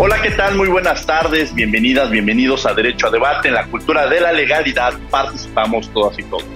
[0.00, 0.54] Hola, ¿qué tal?
[0.54, 3.48] Muy buenas tardes, bienvenidas, bienvenidos a Derecho a Debate.
[3.48, 6.46] En la cultura de la legalidad participamos todas y todos.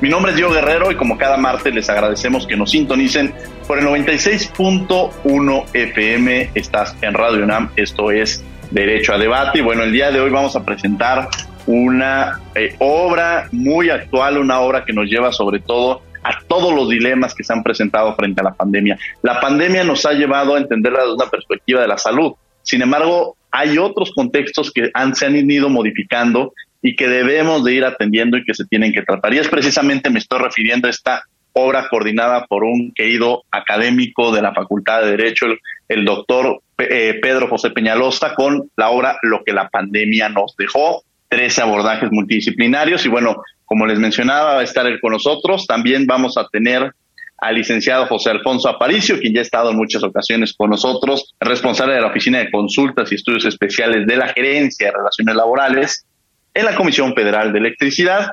[0.00, 3.34] Mi nombre es Diego Guerrero y como cada martes les agradecemos que nos sintonicen
[3.66, 6.52] por el 96.1 FM.
[6.54, 9.58] Estás en Radio UNAM, esto es Derecho a Debate.
[9.58, 11.28] Y bueno, el día de hoy vamos a presentar
[11.66, 16.88] una eh, obra muy actual, una obra que nos lleva sobre todo a todos los
[16.88, 18.98] dilemas que se han presentado frente a la pandemia.
[19.20, 22.32] La pandemia nos ha llevado a entenderla desde una perspectiva de la salud
[22.66, 27.74] sin embargo, hay otros contextos que han, se han ido modificando y que debemos de
[27.74, 29.32] ir atendiendo y que se tienen que tratar.
[29.32, 31.22] Y es precisamente, me estoy refiriendo a esta
[31.52, 35.46] obra coordinada por un querido académico de la Facultad de Derecho,
[35.88, 41.02] el, doctor eh, Pedro José Peñalosa, con la obra Lo que la pandemia nos dejó,
[41.28, 43.06] 13 abordajes multidisciplinarios.
[43.06, 45.66] Y bueno, como les mencionaba, va a estar él con nosotros.
[45.66, 46.92] También vamos a tener
[47.38, 51.94] al licenciado José Alfonso Aparicio, quien ya ha estado en muchas ocasiones con nosotros, responsable
[51.94, 56.06] de la Oficina de Consultas y Estudios Especiales de la Gerencia de Relaciones Laborales
[56.54, 58.30] en la Comisión Federal de Electricidad,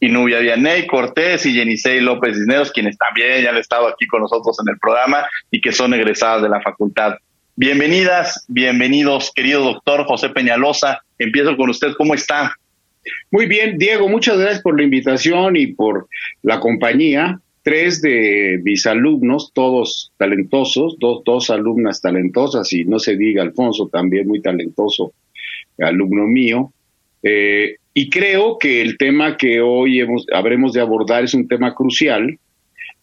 [0.00, 4.22] y Nubia Vianey Cortés y Jenisei López Cisneros, quienes también ya han estado aquí con
[4.22, 7.16] nosotros en el programa y que son egresadas de la facultad.
[7.54, 11.02] Bienvenidas, bienvenidos, querido doctor José Peñalosa.
[11.18, 12.56] Empiezo con usted, ¿cómo está?
[13.30, 16.08] Muy bien, Diego, muchas gracias por la invitación y por
[16.42, 23.16] la compañía tres de mis alumnos, todos talentosos, dos, dos alumnas talentosas, y no se
[23.16, 25.12] diga Alfonso, también muy talentoso,
[25.78, 26.72] alumno mío.
[27.22, 31.74] Eh, y creo que el tema que hoy hemos, habremos de abordar es un tema
[31.74, 32.38] crucial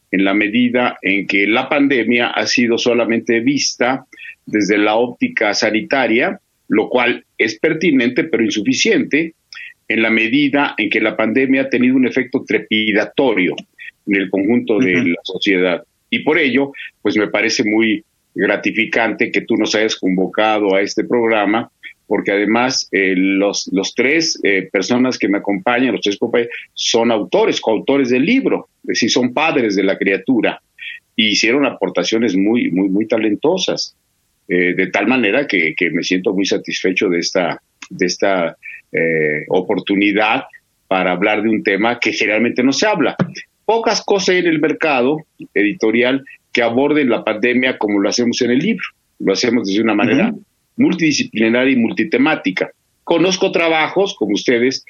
[0.09, 4.05] en la medida en que la pandemia ha sido solamente vista
[4.45, 6.39] desde la óptica sanitaria,
[6.69, 9.33] lo cual es pertinente pero insuficiente
[9.89, 13.55] en la medida en que la pandemia ha tenido un efecto trepidatorio
[14.07, 15.83] en el conjunto de la sociedad.
[16.09, 18.03] Y por ello, pues me parece muy
[18.33, 21.71] gratificante que tú nos hayas convocado a este programa,
[22.05, 27.11] porque además eh, los, los tres eh, personas que me acompañan, los tres compañeros, son
[27.11, 30.61] autores, coautores del libro, es decir, son padres de la criatura,
[31.15, 33.97] y hicieron aportaciones muy, muy, muy talentosas,
[34.47, 38.55] eh, de tal manera que, que, me siento muy satisfecho de esta, de esta
[39.49, 40.45] oportunidad
[40.87, 43.15] para hablar de un tema que generalmente no se habla
[43.67, 45.17] pocas cosas en el mercado
[45.53, 46.23] editorial
[46.53, 48.85] que aborden la pandemia como lo hacemos en el libro.
[49.19, 50.33] Lo hacemos desde una manera
[50.77, 52.71] multidisciplinaria y multitemática.
[53.03, 54.85] Conozco trabajos como ustedes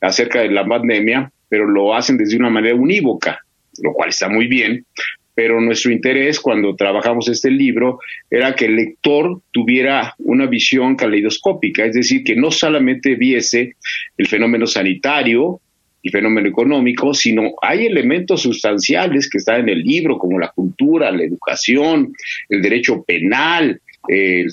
[0.00, 3.40] acerca de la pandemia, pero lo hacen desde una manera unívoca,
[3.82, 4.86] lo cual está muy bien.
[5.34, 7.98] Pero nuestro interés cuando trabajamos este libro
[8.30, 13.74] era que el lector tuviera una visión caleidoscópica, es decir, que no solamente viese
[14.16, 15.60] el fenómeno sanitario,
[16.02, 21.10] el fenómeno económico, sino hay elementos sustanciales que están en el libro, como la cultura,
[21.10, 22.14] la educación,
[22.48, 24.50] el derecho penal, el,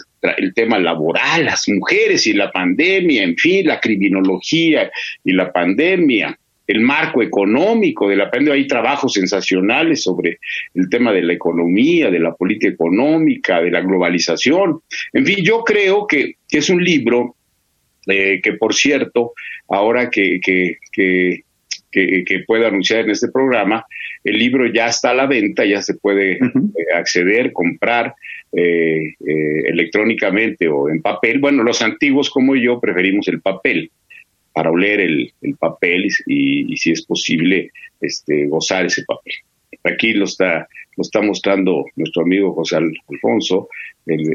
[0.53, 4.91] tema laboral, las mujeres y la pandemia, en fin, la criminología
[5.23, 8.53] y la pandemia, el marco económico de la pandemia.
[8.53, 10.39] Hay trabajos sensacionales sobre
[10.75, 14.81] el tema de la economía, de la política económica, de la globalización.
[15.13, 17.35] En fin, yo creo que es un libro
[18.09, 19.33] eh, que por cierto,
[19.67, 21.43] ahora que, que, que,
[21.91, 23.85] que, puedo anunciar en este programa,
[24.23, 26.39] el libro ya está a la venta, ya se puede eh,
[26.95, 28.13] acceder, comprar
[28.51, 29.15] eh,
[29.65, 31.39] electrónicamente o en papel.
[31.39, 33.91] Bueno, los antiguos como yo preferimos el papel
[34.53, 37.71] para oler el, papel y, si es posible
[38.01, 39.33] este, gozar ese papel.
[39.83, 40.67] Aquí lo está,
[40.97, 43.69] lo está mostrando nuestro amigo José Alfonso.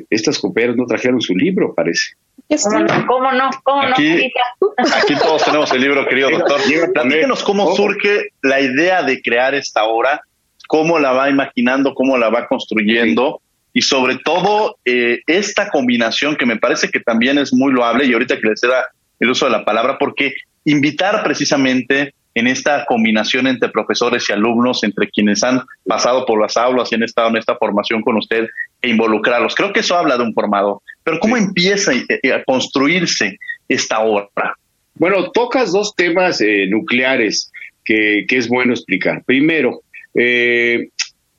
[0.09, 2.15] estas coperas no trajeron su libro, parece.
[2.49, 3.07] ¿Cómo no?
[3.07, 3.51] ¿Cómo no?
[3.63, 4.31] ¿Cómo aquí,
[4.77, 6.61] aquí todos tenemos el libro, querido doctor.
[6.93, 10.21] Platíquenos cómo surge la idea de crear esta obra,
[10.69, 13.41] cómo la va imaginando, cómo la va construyendo
[13.73, 18.13] y sobre todo eh, esta combinación que me parece que también es muy loable y
[18.13, 18.87] ahorita que les da
[19.19, 24.83] el uso de la palabra, porque invitar precisamente en esta combinación entre profesores y alumnos,
[24.83, 28.49] entre quienes han pasado por las aulas y han estado en esta formación con usted
[28.83, 29.55] e involucrarlos.
[29.55, 30.83] Creo que eso habla de un formado.
[31.05, 34.57] Pero ¿cómo empieza a construirse esta obra?
[34.95, 37.53] Bueno, tocas dos temas eh, nucleares
[37.85, 39.23] que, es bueno explicar.
[39.25, 39.83] Primero,
[40.15, 40.89] eh,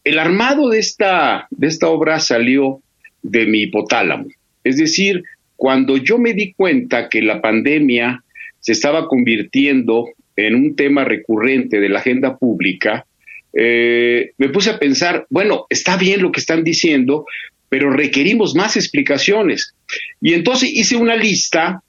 [0.04, 2.82] el armado de esta, de esta obra salió
[3.24, 4.28] de mi hipotálamo.
[4.64, 5.24] Es decir,
[5.56, 8.24] cuando yo me di cuenta que la pandemia
[8.60, 13.06] se estaba convirtiendo en un tema recurrente de la agenda pública,
[13.54, 17.26] eh, me puse a pensar, bueno, está bien lo que están diciendo,
[17.70, 19.74] pero requerimos más explicaciones.
[20.22, 21.82] Y entonces hice una lista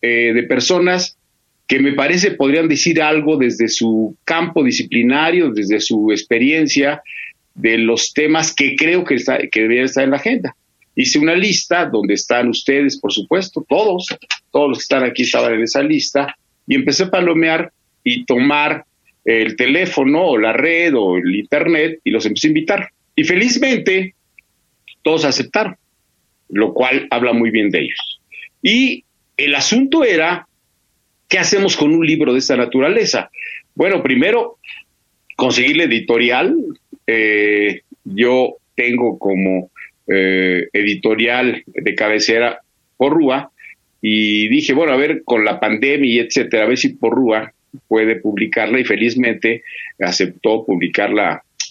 [0.00, 1.16] eh, de personas
[1.66, 7.02] que me parece podrían decir algo desde su campo disciplinario, desde su experiencia,
[7.54, 9.16] de los temas que creo que,
[9.50, 10.56] que deberían estar en la agenda.
[10.94, 14.06] Hice una lista donde están ustedes, por supuesto, todos,
[14.50, 16.34] todos los que están aquí estaban en esa lista,
[16.66, 17.72] y empecé a palomear
[18.04, 18.84] y tomar
[19.24, 22.88] el teléfono o la red o el internet y los empecé a invitar.
[23.14, 24.14] Y felizmente
[25.08, 25.74] todos aceptaron,
[26.50, 28.20] lo cual habla muy bien de ellos.
[28.60, 29.04] Y
[29.38, 30.46] el asunto era,
[31.26, 33.30] ¿qué hacemos con un libro de esta naturaleza?
[33.74, 34.58] Bueno, primero,
[35.34, 36.54] conseguir la editorial.
[37.06, 39.70] Eh, yo tengo como
[40.06, 42.60] eh, editorial de cabecera
[42.98, 43.50] Porrúa
[44.02, 47.50] y dije, bueno, a ver, con la pandemia y etcétera, a ver si Porrúa
[47.86, 49.62] puede publicarla y felizmente
[49.98, 51.14] aceptó publicar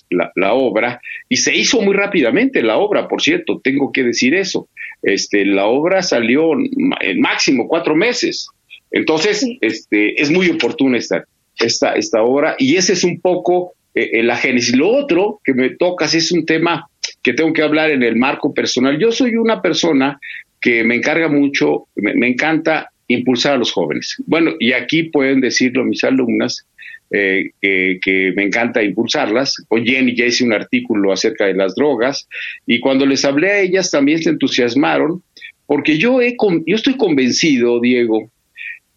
[0.09, 4.35] la, la, obra y se hizo muy rápidamente la obra, por cierto, tengo que decir
[4.35, 4.67] eso.
[5.01, 8.47] Este, la obra salió en máximo cuatro meses.
[8.91, 11.25] Entonces, este, es muy oportuna esta,
[11.59, 14.75] esta, esta obra y ese es un poco eh, la génesis.
[14.75, 16.89] Lo otro que me tocas es un tema
[17.21, 18.97] que tengo que hablar en el marco personal.
[18.99, 20.19] Yo soy una persona
[20.61, 24.15] que me encarga mucho, me encanta impulsar a los jóvenes.
[24.25, 26.65] Bueno, y aquí pueden decirlo mis alumnas,
[27.11, 29.55] eh, que, me encanta impulsarlas.
[29.67, 32.27] Con Jenny ya hice un artículo acerca de las drogas
[32.65, 35.23] y cuando les hablé a ellas también se entusiasmaron
[35.67, 38.31] porque yo, he, yo estoy convencido, Diego,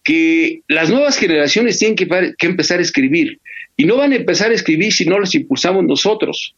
[0.05, 2.07] que las nuevas generaciones tienen que,
[2.39, 3.41] que, empezar a escribir
[3.77, 6.55] y no van a empezar a escribir si no los impulsamos nosotros.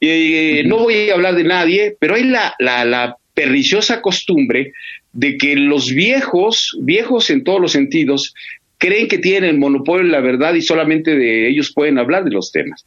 [0.00, 4.72] Eh, no voy a hablar de nadie, pero hay la, la, la perniciosa costumbre
[5.14, 8.34] de que los viejos, viejos en todos los sentidos,
[8.78, 12.30] creen que tienen el monopolio de la verdad y solamente de ellos pueden hablar de
[12.30, 12.84] los temas.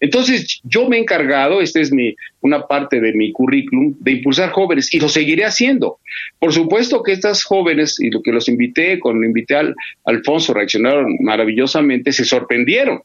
[0.00, 4.50] Entonces, yo me he encargado, esta es mi, una parte de mi currículum, de impulsar
[4.50, 5.98] jóvenes y lo seguiré haciendo.
[6.38, 9.74] Por supuesto que estas jóvenes, y lo que los invité, cuando invité al
[10.06, 13.02] Alfonso, reaccionaron maravillosamente, se sorprendieron.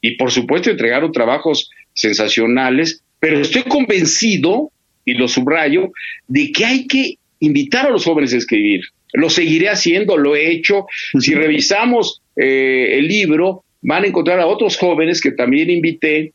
[0.00, 4.72] Y por supuesto entregaron trabajos sensacionales, pero estoy convencido,
[5.04, 5.92] y lo subrayo,
[6.26, 8.80] de que hay que invitar a los jóvenes a escribir.
[9.12, 10.86] Lo seguiré haciendo, lo he hecho.
[11.18, 16.32] Si revisamos eh, el libro, van a encontrar a otros jóvenes que también invité,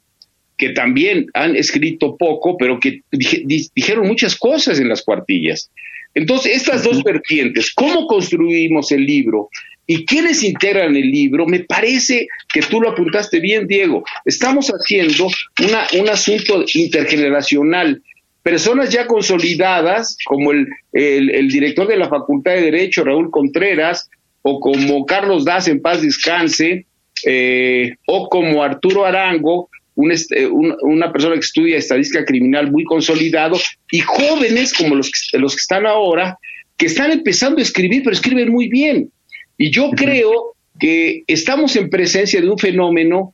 [0.57, 5.69] que también han escrito poco, pero que dijeron muchas cosas en las cuartillas.
[6.15, 9.49] Entonces, estas dos vertientes, cómo construimos el libro
[9.87, 14.03] y quiénes integran el libro, me parece que tú lo apuntaste bien, Diego.
[14.23, 15.27] Estamos haciendo
[15.63, 18.01] una, un asunto intergeneracional
[18.43, 24.09] personas ya consolidadas, como el, el, director de la Facultad de Derecho, Raúl Contreras,
[24.41, 26.85] o como Carlos Das en paz descanse,
[27.25, 29.69] eh, o como Arturo Arango,
[30.11, 33.57] este, un, una persona que estudia estadística criminal muy consolidado,
[33.89, 36.37] y jóvenes como los que, los que están ahora,
[36.75, 39.09] que están empezando a escribir, pero escriben muy bien.
[39.57, 43.33] Y yo creo que estamos en presencia de un fenómeno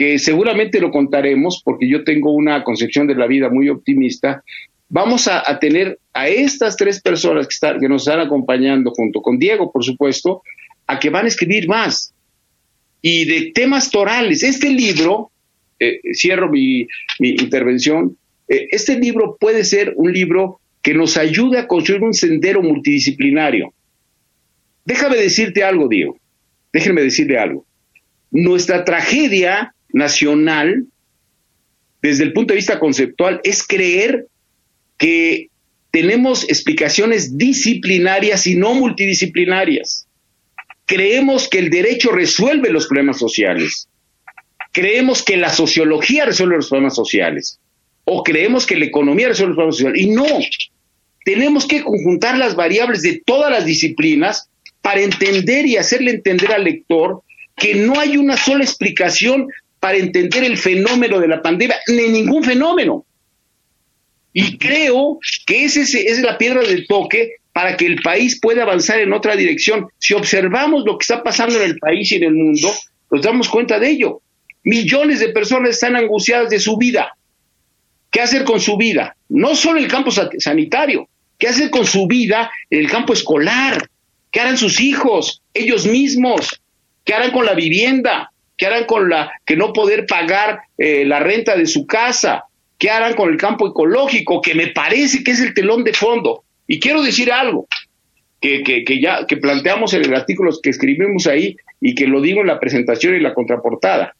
[0.00, 4.42] que seguramente lo contaremos porque yo tengo una concepción de la vida muy optimista,
[4.88, 9.84] vamos a, tener a estas tres personas que, nos están acompañando junto con Diego, por
[9.84, 10.40] supuesto,
[10.86, 12.14] a que van a escribir más.
[13.02, 14.42] Y de temas torales.
[14.42, 15.32] Este libro,
[15.78, 16.86] eh, cierro mi,
[17.18, 18.16] intervención,
[18.48, 23.74] eh, este libro puede ser un libro que nos ayude a construir un sendero multidisciplinario.
[24.82, 26.16] Déjame decirte algo, Diego.
[26.72, 27.66] Déjenme decirle algo.
[28.30, 30.86] Nuestra tragedia nacional,
[32.02, 34.26] desde el punto de vista conceptual, es creer
[34.96, 35.48] que
[35.90, 40.06] tenemos explicaciones disciplinarias y no multidisciplinarias.
[40.86, 43.88] Creemos que el derecho resuelve los problemas sociales.
[44.72, 47.58] Creemos que la sociología resuelve los problemas sociales.
[48.04, 50.02] O creemos que la economía resuelve los problemas sociales.
[50.02, 50.26] Y no.
[51.24, 54.48] Tenemos que conjuntar las variables de todas las disciplinas
[54.80, 57.22] para entender y hacerle entender al lector
[57.56, 59.48] que no hay una sola explicación
[59.80, 63.06] para entender el fenómeno de la pandemia, ni ningún fenómeno.
[64.32, 69.00] Y creo que esa es la piedra del toque para que el país pueda avanzar
[69.00, 69.88] en otra dirección.
[69.98, 72.72] Si observamos lo que está pasando en el país y en el mundo,
[73.10, 74.22] nos damos cuenta de ello.
[74.62, 77.16] Millones de personas están angustiadas de su vida.
[78.10, 79.16] ¿Qué hacer con su vida?
[79.28, 81.08] No solo el campo sanitario,
[81.38, 83.88] ¿qué hacer con su vida en el campo escolar?
[84.30, 86.60] ¿Qué harán sus hijos, ellos mismos?
[87.04, 88.29] ¿Qué harán con la vivienda?
[88.60, 92.44] ¿Qué harán con la que no poder pagar eh, la renta de su casa?
[92.76, 94.42] ¿Qué harán con el campo ecológico?
[94.42, 96.44] Que me parece que es el telón de fondo.
[96.66, 97.66] Y quiero decir algo
[98.38, 102.42] que, que, ya que planteamos en el artículo que escribimos ahí y que lo digo
[102.42, 104.14] en la presentación y la contraportada.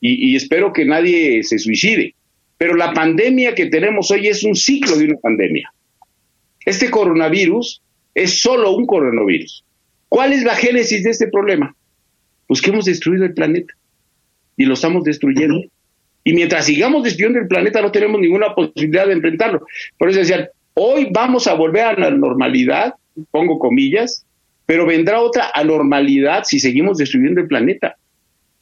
[0.00, 2.14] Y, y espero que nadie se suicide.
[2.56, 5.70] Pero la pandemia que tenemos hoy es un ciclo de una pandemia.
[6.64, 7.82] Este coronavirus
[8.14, 9.66] es solo un coronavirus.
[10.08, 11.76] ¿Cuál es la génesis de este problema?
[12.46, 13.74] Pues que hemos destruido el planeta
[14.56, 15.62] y lo estamos destruyendo.
[16.22, 19.66] Y mientras sigamos destruyendo el planeta no tenemos ninguna posibilidad de enfrentarlo.
[19.98, 22.94] Por eso decía, hoy vamos a volver a la normalidad,
[23.30, 24.24] pongo comillas,
[24.66, 27.96] pero vendrá otra anormalidad si seguimos destruyendo el planeta.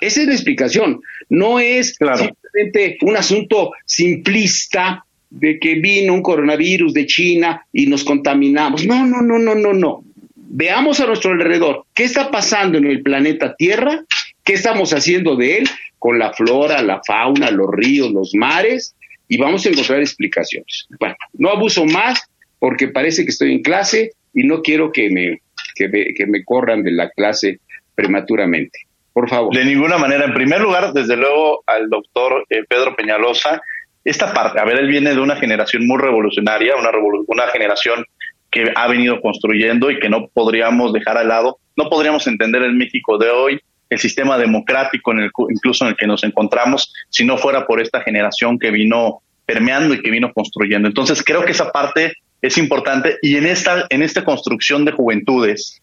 [0.01, 1.01] Esa es la explicación.
[1.29, 8.03] No es simplemente un asunto simplista de que vino un coronavirus de China y nos
[8.05, 8.85] contaminamos.
[8.85, 10.05] No, no, no, no, no, no.
[10.54, 14.04] Veamos a nuestro alrededor qué está pasando en el planeta Tierra,
[14.44, 15.68] qué estamos haciendo de él
[15.99, 18.94] con la flora, la fauna, los ríos, los mares,
[19.28, 20.87] y vamos a encontrar explicaciones.
[21.00, 22.28] Bueno, no abuso más
[22.59, 25.40] porque parece que estoy en clase y no quiero que me,
[25.75, 27.61] que me, corran de la clase
[27.94, 28.80] prematuramente.
[29.14, 29.54] Por favor.
[29.54, 30.26] De ninguna manera.
[30.26, 33.62] En primer lugar, desde luego, al doctor eh, Pedro Peñalosa,
[34.04, 36.90] esta parte, a ver, él viene de una generación muy revolucionaria, una,
[37.26, 38.04] una generación
[38.52, 42.75] que ha venido construyendo y que no podríamos dejar al lado, no podríamos entender el
[42.75, 47.25] México de hoy, el sistema democrático en el, incluso en el que nos encontramos, si
[47.25, 50.87] no fuera por esta generación que vino permeando y que vino construyendo.
[50.87, 55.80] Entonces creo que esa parte es importante y en esta, en esta construcción de juventudes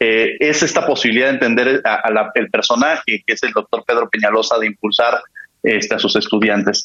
[0.00, 4.58] eh, es esta posibilidad de entender a, el personaje que es el doctor Pedro Peñalosa
[4.58, 5.20] de impulsar
[5.62, 6.84] este, a sus estudiantes.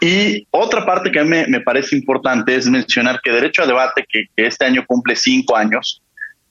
[0.00, 4.04] Y otra parte que a mí me, parece importante es mencionar que Derecho a Debate,
[4.08, 6.02] que, este año cumple cinco años,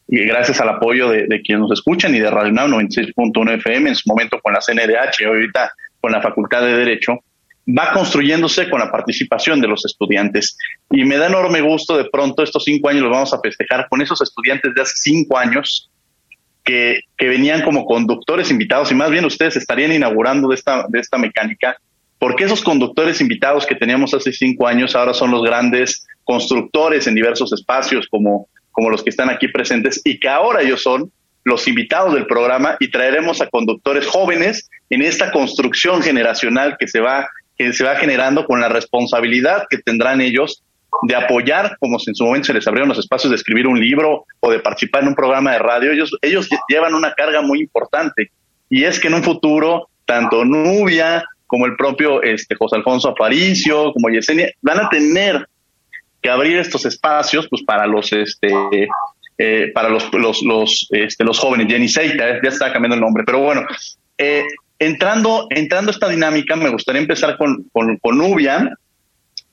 [0.08, 3.96] y gracias al apoyo de, quienes nos escuchan y de Radio Now 96.1 FM, en
[3.96, 7.20] su momento con la CNDH y ahorita con la Facultad de Derecho,
[7.68, 10.58] va construyéndose con la participación de los estudiantes.
[10.92, 14.02] Y me da enorme gusto de pronto estos cinco años los vamos a festejar con
[14.02, 15.90] esos estudiantes de hace cinco años
[16.64, 21.00] que, que venían como conductores invitados y más bien ustedes estarían inaugurando de esta, de
[21.00, 21.78] esta mecánica
[22.26, 27.14] porque esos conductores invitados que teníamos hace cinco años ahora son los grandes constructores en
[27.14, 31.12] diversos espacios como, como los que están aquí presentes y que ahora ellos son
[31.44, 37.00] los invitados del programa y traeremos a conductores jóvenes en esta construcción generacional que se
[37.00, 37.28] va
[37.60, 40.64] que se va generando con la responsabilidad que tendrán ellos
[41.04, 43.80] de apoyar, como si en su momento se les abrieron los espacios de escribir un
[43.80, 47.60] libro o de participar en un programa de radio, ellos, ellos llevan una carga muy
[47.60, 48.32] importante.
[48.68, 53.92] Y es que en un futuro, tanto Nubia como el propio este, José Alfonso Aparicio,
[53.94, 55.48] como Yesenia, van a tener
[56.22, 58.52] que abrir estos espacios pues para los este
[59.38, 61.68] eh, para los los los, este, los jóvenes.
[61.68, 63.62] Jenny Seita ya está cambiando el nombre pero bueno
[64.18, 64.44] eh,
[64.80, 68.72] entrando entrando a esta dinámica me gustaría empezar con con, con Nubia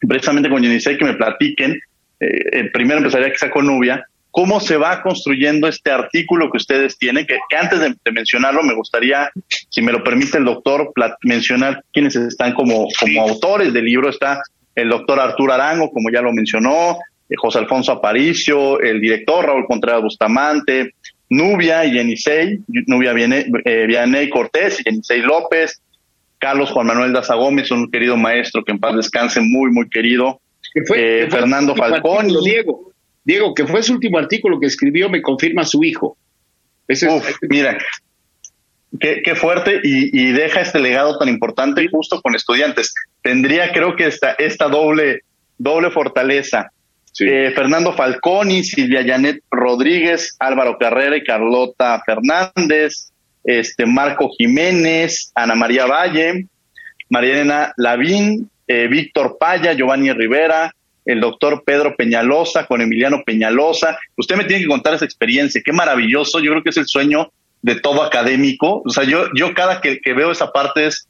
[0.08, 1.78] precisamente con Jenny Seita que me platiquen.
[2.20, 7.26] Eh, primero empezaría quizá con Nubia cómo se va construyendo este artículo que ustedes tienen,
[7.26, 9.30] que, antes de, mencionarlo me gustaría,
[9.68, 10.90] si me lo permite el doctor,
[11.22, 14.08] mencionar quiénes están como, como autores del libro.
[14.08, 14.42] Está
[14.74, 16.96] el doctor Arturo Arango, como ya lo mencionó,
[17.28, 20.94] eh, José Alfonso Aparicio, el director Raúl Contreras Bustamante,
[21.28, 25.82] Nubia y Yenisei, Nubia eh, Vianey Cortés y Yenisei López,
[26.38, 30.40] Carlos Juan Manuel Daza Gómez, un querido maestro que en paz descanse, muy, muy querido,
[30.96, 32.28] eh, Fernando Falcón.
[32.42, 32.91] Diego.
[33.24, 36.16] Diego, que fue su último artículo que escribió, me confirma su hijo.
[37.48, 37.78] mira,
[39.00, 42.94] qué, fuerte y, deja este legado tan importante justo con estudiantes.
[43.22, 45.20] Tendría, creo que esta, esta doble,
[45.58, 46.72] doble fortaleza.
[47.20, 53.12] Eh, Fernando Falconi, Silvia Janet Rodríguez, Álvaro Carrera y Carlota Fernández,
[53.44, 56.46] este Marco Jiménez, Ana María Valle,
[57.10, 60.72] Mariana Lavín, eh, Víctor Paya, Giovanni Rivera,
[61.04, 63.98] el doctor Pedro Peñalosa con Emiliano Peñalosa.
[64.16, 67.32] Usted me tiene que contar esa experiencia, qué maravilloso, yo creo que es el sueño
[67.62, 68.82] de todo académico.
[68.84, 71.08] O sea, yo, yo cada que, veo esa parte es,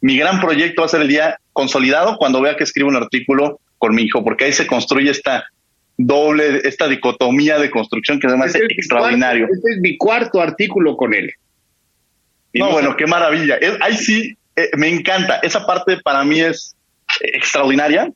[0.00, 3.60] mi gran proyecto va a ser el día consolidado cuando vea que escribo un artículo
[3.78, 5.44] con mi hijo, porque ahí se construye esta
[5.96, 9.46] doble, esta dicotomía de construcción que además es extraordinario.
[9.52, 11.32] este es mi cuarto artículo con él.
[12.54, 13.58] no, bueno, qué maravilla.
[13.80, 15.40] ahí sí, eh, me encanta.
[15.42, 16.74] Esa parte para mí es
[17.20, 18.10] extraordinaria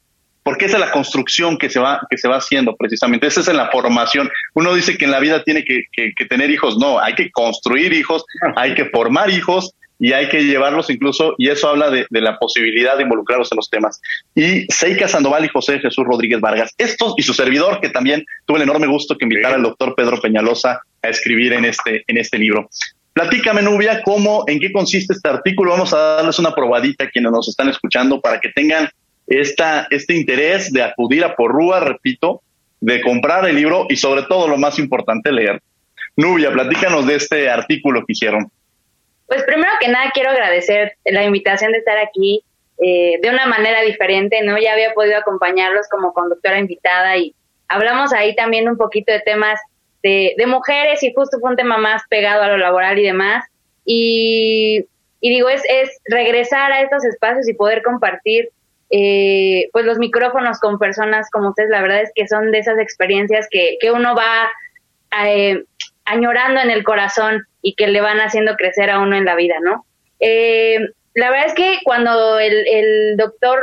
[0.44, 3.48] porque esa es la construcción que se va, que se va haciendo precisamente, esa es
[3.48, 4.30] en la formación.
[4.54, 7.92] Uno dice que en la vida tiene que, que tener hijos, no, hay que construir
[7.92, 8.24] hijos,
[8.54, 12.96] hay que formar hijos y hay que llevarlos incluso, y eso habla de, la posibilidad
[12.96, 14.00] de involucrarlos en los temas.
[14.34, 18.58] Y Seika Sandoval y José Jesús Rodríguez Vargas, estos y su servidor, que también tuve
[18.58, 22.38] el enorme gusto que invitara al doctor Pedro Peñalosa a escribir en este, en este
[22.38, 22.68] libro.
[23.12, 25.70] Platícame, Nubia, cómo, en qué consiste este artículo.
[25.70, 28.88] Vamos a darles una probadita a quienes nos están escuchando para que tengan
[29.26, 32.42] esta, este interés de acudir a Porrúa, repito,
[32.80, 35.62] de comprar el libro y sobre todo lo más importante, leer.
[36.16, 38.50] Nubia, platícanos de este artículo que hicieron.
[39.26, 42.44] Pues primero que nada quiero agradecer la invitación de estar aquí
[42.78, 44.58] eh, de una manera diferente, ¿no?
[44.58, 47.34] Ya había podido acompañarlos como conductora invitada y
[47.68, 49.58] hablamos ahí también un poquito de temas
[50.02, 53.44] de, de mujeres y justo fue un tema más pegado a lo laboral y demás.
[53.86, 54.86] Y,
[55.20, 58.50] y digo, es, es regresar a estos espacios y poder compartir
[58.96, 62.78] eh, pues los micrófonos con personas como ustedes, la verdad es que son de esas
[62.78, 64.48] experiencias que, que uno va
[65.26, 65.64] eh,
[66.04, 69.56] añorando en el corazón y que le van haciendo crecer a uno en la vida,
[69.60, 69.84] ¿no?
[70.20, 70.78] Eh,
[71.14, 73.58] la verdad es que cuando el, doctor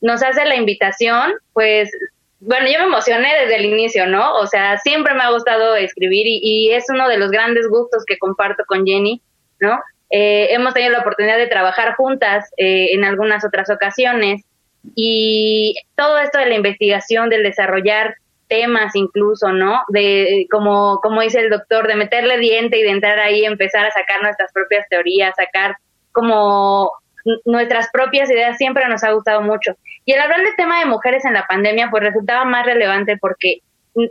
[0.00, 1.90] nos hace la invitación, pues,
[2.38, 4.36] bueno, yo me emocioné desde el inicio, ¿no?
[4.36, 8.16] O sea, siempre me ha gustado escribir y, es uno de los grandes gustos que
[8.16, 9.22] comparto con Jenny,
[9.58, 9.76] ¿no?
[10.10, 14.44] Eh, hemos tenido la oportunidad de trabajar juntas eh, en algunas otras ocasiones
[14.94, 18.16] y todo esto de la investigación, del desarrollar
[18.48, 19.82] temas incluso, ¿no?
[19.88, 23.90] De, como, como dice el doctor, de meterle diente y de entrar ahí, empezar a
[23.90, 25.76] sacar nuestras propias teorías, sacar
[26.12, 26.90] como
[27.44, 29.74] nuestras propias ideas, siempre nos ha gustado mucho.
[30.04, 33.58] Y el hablar del tema de mujeres en la pandemia, pues resultaba más relevante porque,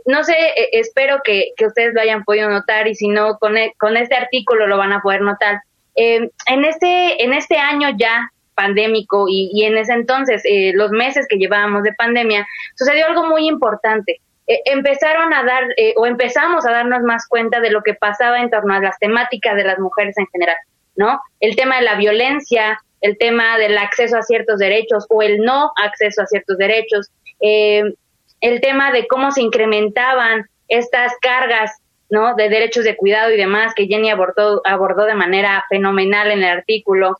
[0.06, 3.56] no sé, e, espero que, que ustedes lo hayan podido notar y si no, con,
[3.56, 5.60] e, con este artículo lo van a poder notar.
[5.96, 11.26] Eh, en, este, en este año ya pandémico y, en ese entonces, eh, los meses
[11.28, 14.20] que llevábamos de pandemia, sucedió algo muy importante.
[14.48, 18.40] Eh, empezaron a dar eh, o empezamos a darnos más cuenta de lo que pasaba
[18.40, 20.56] en torno a las temáticas de las mujeres en general,
[20.96, 21.20] ¿no?
[21.38, 25.70] El tema de la violencia, el tema del acceso a ciertos derechos o el no
[25.76, 27.84] acceso a ciertos derechos, eh,
[28.40, 31.70] el tema de cómo se incrementaban estas cargas
[32.10, 32.34] ¿no?
[32.34, 36.58] de derechos de cuidado y demás que Jenny abordó, abordó de manera fenomenal en el
[36.58, 37.18] artículo.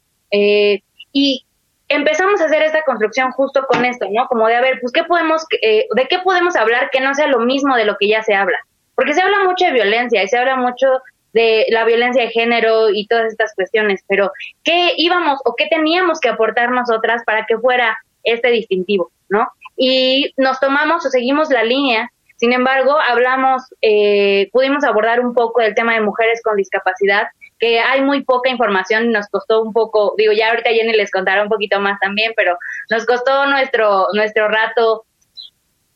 [1.12, 1.44] Y
[1.88, 4.27] empezamos a hacer esta construcción justo con esto, ¿no?
[4.29, 7.27] Como de, a ver, pues, ¿qué podemos, eh, ¿de qué podemos hablar que no sea
[7.27, 8.59] lo mismo de lo que ya se habla?
[8.94, 10.87] Porque se habla mucho de violencia y se habla mucho
[11.33, 14.33] de la violencia de género y todas estas cuestiones, pero
[14.64, 19.47] ¿qué íbamos o qué teníamos que aportar nosotras para que fuera este distintivo, ¿no?
[19.77, 25.61] Y nos tomamos o seguimos la línea, sin embargo, hablamos, eh, pudimos abordar un poco
[25.61, 29.73] el tema de mujeres con discapacidad, que hay muy poca información y nos costó un
[29.73, 32.57] poco, digo, ya ahorita Jenny les contará un poquito más también, pero
[32.90, 35.05] nos costó nuestro, nuestro rato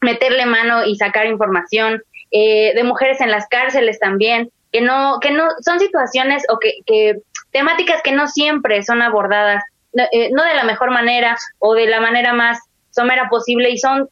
[0.00, 5.30] meterle mano y sacar información, eh, de mujeres en las cárceles también, que no, que
[5.30, 7.18] no, son situaciones o que, que
[7.52, 9.62] temáticas que no siempre son abordadas,
[9.94, 12.58] eh, no de la mejor manera o de la manera más
[12.90, 14.08] somera posible y son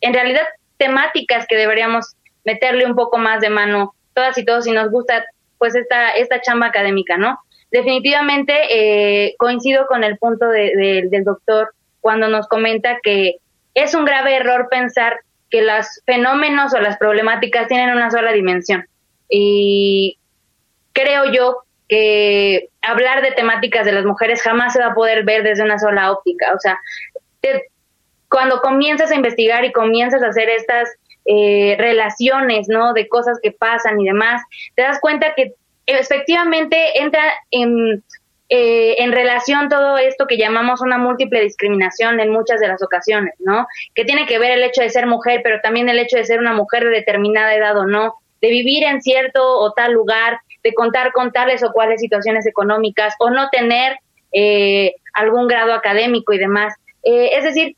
[0.00, 0.42] en realidad
[0.76, 5.24] temáticas que deberíamos meterle un poco más de mano todas y todos si nos gusta
[5.60, 7.38] pues esta, esta chamba académica, ¿no?
[7.70, 13.36] Definitivamente eh, coincido con el punto del doctor cuando nos comenta que
[13.74, 15.20] es un grave error pensar
[15.50, 18.86] que los fenómenos o las problemáticas tienen una sola dimensión.
[19.28, 20.18] Y
[20.92, 25.42] creo yo que hablar de temáticas de las mujeres jamás se va a poder ver
[25.42, 26.54] desde una sola óptica.
[26.54, 26.78] O sea,
[28.28, 30.88] cuando comienzas a investigar y comienzas a hacer estas
[31.26, 32.92] eh, relaciones, ¿no?
[32.94, 34.42] De cosas que pasan y demás,
[34.74, 35.54] te das cuenta que
[35.86, 38.02] efectivamente entra en,
[38.48, 43.34] eh, en relación todo esto que llamamos una múltiple discriminación en muchas de las ocasiones,
[43.38, 43.66] ¿no?
[43.94, 46.40] Que tiene que ver el hecho de ser mujer, pero también el hecho de ser
[46.40, 50.72] una mujer de determinada edad o no, de vivir en cierto o tal lugar, de
[50.72, 53.98] contar con tales o cuales situaciones económicas o no tener
[54.32, 56.74] eh, algún grado académico y demás.
[57.02, 57.76] es decir,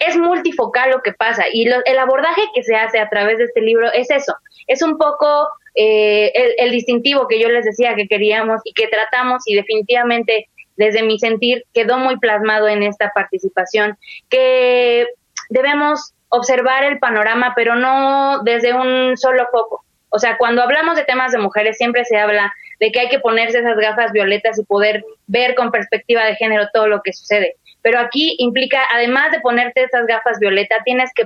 [0.00, 3.60] es multifocal lo que pasa y el abordaje que se hace a través de este
[3.60, 4.34] libro es eso,
[4.66, 9.42] es un poco eh, el, distintivo que yo les decía que queríamos y que tratamos
[9.46, 13.98] y definitivamente desde mi sentir quedó muy plasmado en esta participación,
[14.30, 15.06] que
[15.50, 19.84] debemos observar el panorama pero no desde un solo foco.
[20.08, 23.20] O sea, cuando hablamos de temas de mujeres siempre se habla de que hay que
[23.20, 27.56] ponerse esas gafas violetas y poder ver con perspectiva de género todo lo que sucede
[27.82, 31.24] pero aquí implica, además de ponerte esas gafas violeta, tienes que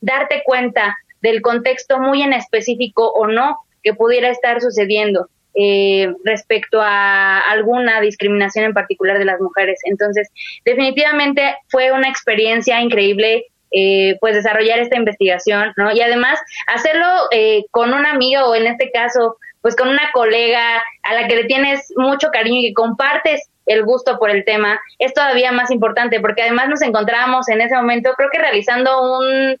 [0.00, 6.80] darte cuenta del contexto muy en específico o no que pudiera estar sucediendo eh, respecto
[6.82, 9.78] a alguna discriminación en particular de las mujeres.
[9.84, 10.28] Entonces,
[10.64, 13.46] definitivamente fue una experiencia increíble.
[13.72, 15.92] eh, pues desarrollar esta investigación, ¿no?
[15.92, 16.38] Y además
[16.68, 21.26] hacerlo eh, con un amigo o en este caso, pues con una colega a la
[21.26, 25.52] que le tienes mucho cariño y que compartes el gusto por el tema, es todavía
[25.52, 29.56] más importante porque además nos encontrábamos en ese momento, creo que realizando un,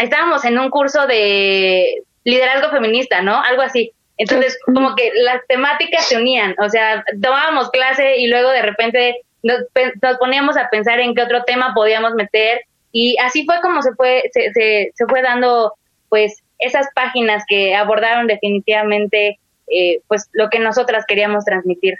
[0.00, 3.42] estábamos en un curso de liderazgo feminista, ¿no?
[3.42, 3.92] Algo así.
[4.16, 9.16] Entonces, como que las temáticas se unían, o sea, tomábamos clase y luego de repente
[9.42, 9.58] nos,
[10.02, 12.62] nos poníamos a pensar en qué otro tema podíamos meter
[12.92, 15.72] y así fue como se fue, se, se, se fue dando,
[16.10, 21.94] pues, esas páginas que abordaron definitivamente, eh, pues, lo que nosotras queríamos transmitir.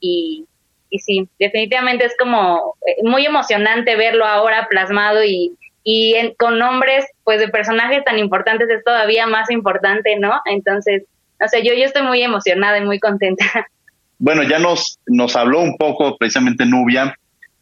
[0.00, 0.46] Y,
[0.90, 7.06] y sí, definitivamente es como eh, muy emocionante verlo ahora plasmado y, y con nombres,
[7.24, 10.40] pues, de personajes tan importantes es todavía más importante, ¿no?
[10.46, 11.04] Entonces,
[11.40, 13.44] no sé, yo, yo estoy muy emocionada y muy contenta.
[14.18, 17.14] Bueno, ya nos, nos habló un poco precisamente Nubia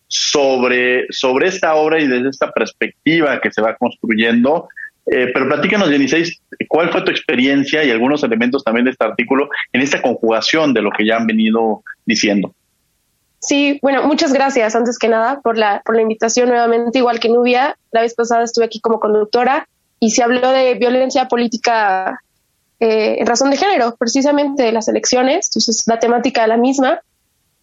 [0.06, 4.68] sobre, sobre esta obra y desde esta perspectiva que se va construyendo.
[5.06, 6.32] Eh, pero platícanos, Jenice,
[6.68, 10.82] ¿cuál fue tu experiencia y algunos elementos también de este artículo en esta conjugación de
[10.82, 12.54] lo que ya han venido diciendo?
[13.46, 17.28] Sí, bueno, muchas gracias antes que nada por la, por la invitación nuevamente, igual que
[17.28, 17.76] Nubia.
[17.92, 19.68] La vez pasada estuve aquí como conductora
[20.00, 22.22] y se habló de violencia política
[22.80, 27.00] eh, en razón de género, precisamente de las elecciones, entonces la temática la misma.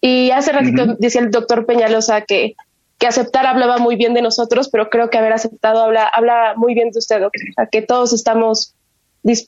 [0.00, 2.54] Y hace ratito decía el doctor Peñalosa que,
[2.98, 6.74] que aceptar hablaba muy bien de nosotros, pero creo que haber aceptado habla, habla muy
[6.74, 7.42] bien de usted, doctor.
[7.50, 8.76] O sea, que todos estamos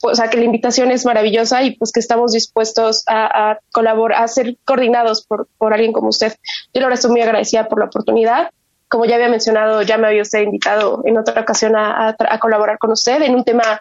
[0.02, 4.28] o sea, que la invitación es maravillosa y pues que estamos dispuestos a, colaborar, a
[4.28, 6.34] ser coordinados por, por alguien como usted.
[6.72, 8.50] Yo ahora estoy muy agradecida por la oportunidad.
[8.88, 12.78] Como ya había mencionado, ya me había usted invitado en otra ocasión a, a colaborar
[12.78, 13.80] con usted en un tema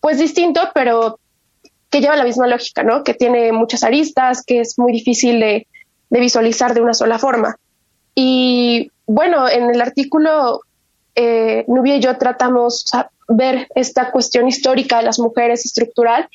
[0.00, 1.18] pues distinto, pero
[1.90, 3.02] que lleva la misma lógica, ¿no?
[3.02, 5.66] Que tiene muchas aristas, que es muy difícil de,
[6.10, 7.56] de visualizar de una sola forma.
[8.14, 10.60] Y bueno, en el artículo,
[11.14, 12.84] eh, Nubia y yo tratamos
[13.28, 16.28] ver esta cuestión histórica de las mujeres estructural,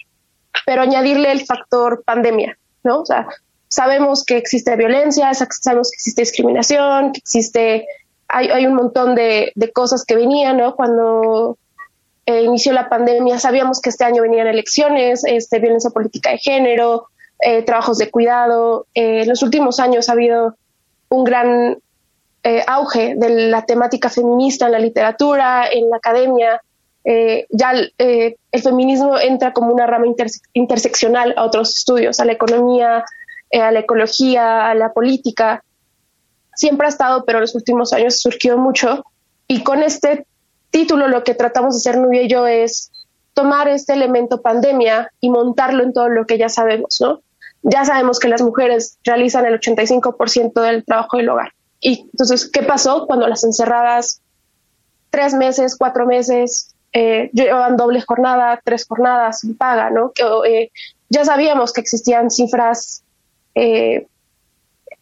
[0.65, 3.01] pero añadirle el factor pandemia, ¿no?
[3.01, 3.27] O sea,
[3.67, 7.87] sabemos que existe violencia, sabemos que existe discriminación, que existe,
[8.27, 10.75] hay, hay un montón de, de, cosas que venían, ¿no?
[10.75, 11.57] Cuando
[12.25, 17.07] eh, inició la pandemia, sabíamos que este año venían elecciones, este, violencia política de género,
[17.39, 18.85] eh, trabajos de cuidado.
[18.93, 20.55] Eh, en los últimos años ha habido
[21.09, 21.77] un gran
[22.65, 26.59] auge de la temática feminista en la literatura, en la academia.
[27.03, 30.05] Ya el feminismo entra como una rama
[30.53, 33.03] interseccional a otros estudios, a la economía,
[33.53, 35.63] a la ecología, a la política.
[36.55, 39.05] Siempre ha estado, pero en los últimos años surgió mucho.
[39.47, 40.25] Y con este
[40.69, 42.91] título lo que tratamos de hacer Nubia y yo es
[43.33, 47.21] tomar este elemento pandemia y montarlo en todo lo que ya sabemos, ¿no?
[47.63, 51.53] ya sabemos que las mujeres realizan el 85% del trabajo del hogar.
[51.79, 54.21] Y entonces, ¿qué pasó cuando las encerradas
[55.09, 60.11] tres meses, cuatro meses, eh, llevaban doble jornada, tres jornadas sin paga, ¿no?
[60.11, 60.71] Que, eh,
[61.09, 63.03] ya sabíamos que existían cifras
[63.55, 64.07] eh,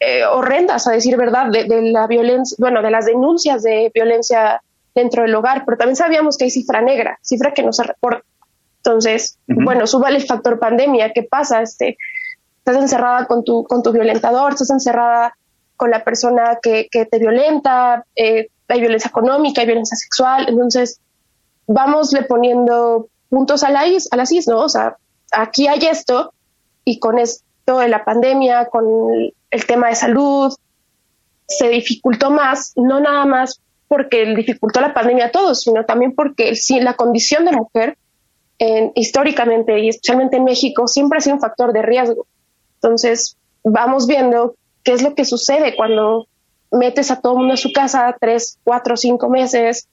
[0.00, 4.62] eh, horrendas, a decir verdad, de, la violencia, bueno, de las denuncias de violencia
[4.94, 8.24] dentro del hogar, pero también sabíamos que hay cifra negra, cifra que no se reporta.
[8.78, 11.60] Entonces, bueno, súbale el factor pandemia, ¿qué pasa?
[11.60, 11.98] Este,
[12.58, 15.36] estás encerrada con tu, con tu violentador, estás encerrada
[15.76, 20.98] con la persona que, que te violenta, eh, hay violencia económica, hay violencia sexual, entonces
[21.72, 24.58] vamos le poniendo puntos a la, is, a las is, ¿no?
[24.58, 24.96] O sea,
[25.30, 26.32] aquí hay esto
[26.84, 28.84] y con esto de la pandemia, con
[29.50, 30.52] el tema de salud,
[31.46, 36.56] se dificultó más, no nada más porque dificultó la pandemia a todos, sino también porque
[36.56, 37.96] sí, la condición de mujer
[38.58, 42.26] en, históricamente y especialmente en México siempre ha sido un factor de riesgo.
[42.74, 46.26] Entonces, vamos viendo qué es lo que sucede cuando
[46.72, 49.88] metes a todo el mundo a su casa tres, cuatro, cinco meses,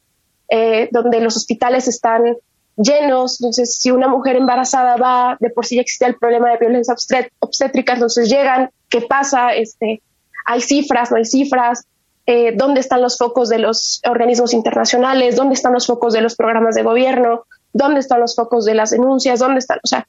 [0.49, 2.37] eh, donde los hospitales están
[2.75, 3.41] llenos.
[3.41, 6.95] Entonces, si una mujer embarazada va, de por sí ya existe el problema de violencia
[7.39, 9.53] obstétrica, entonces llegan, ¿qué pasa?
[9.53, 10.01] Este,
[10.45, 11.85] hay cifras, no hay cifras.
[12.25, 15.35] Eh, ¿Dónde están los focos de los organismos internacionales?
[15.35, 17.45] ¿Dónde están los focos de los programas de gobierno?
[17.73, 19.39] ¿Dónde están los focos de las denuncias?
[19.39, 19.79] ¿Dónde están?
[19.83, 20.07] O sea,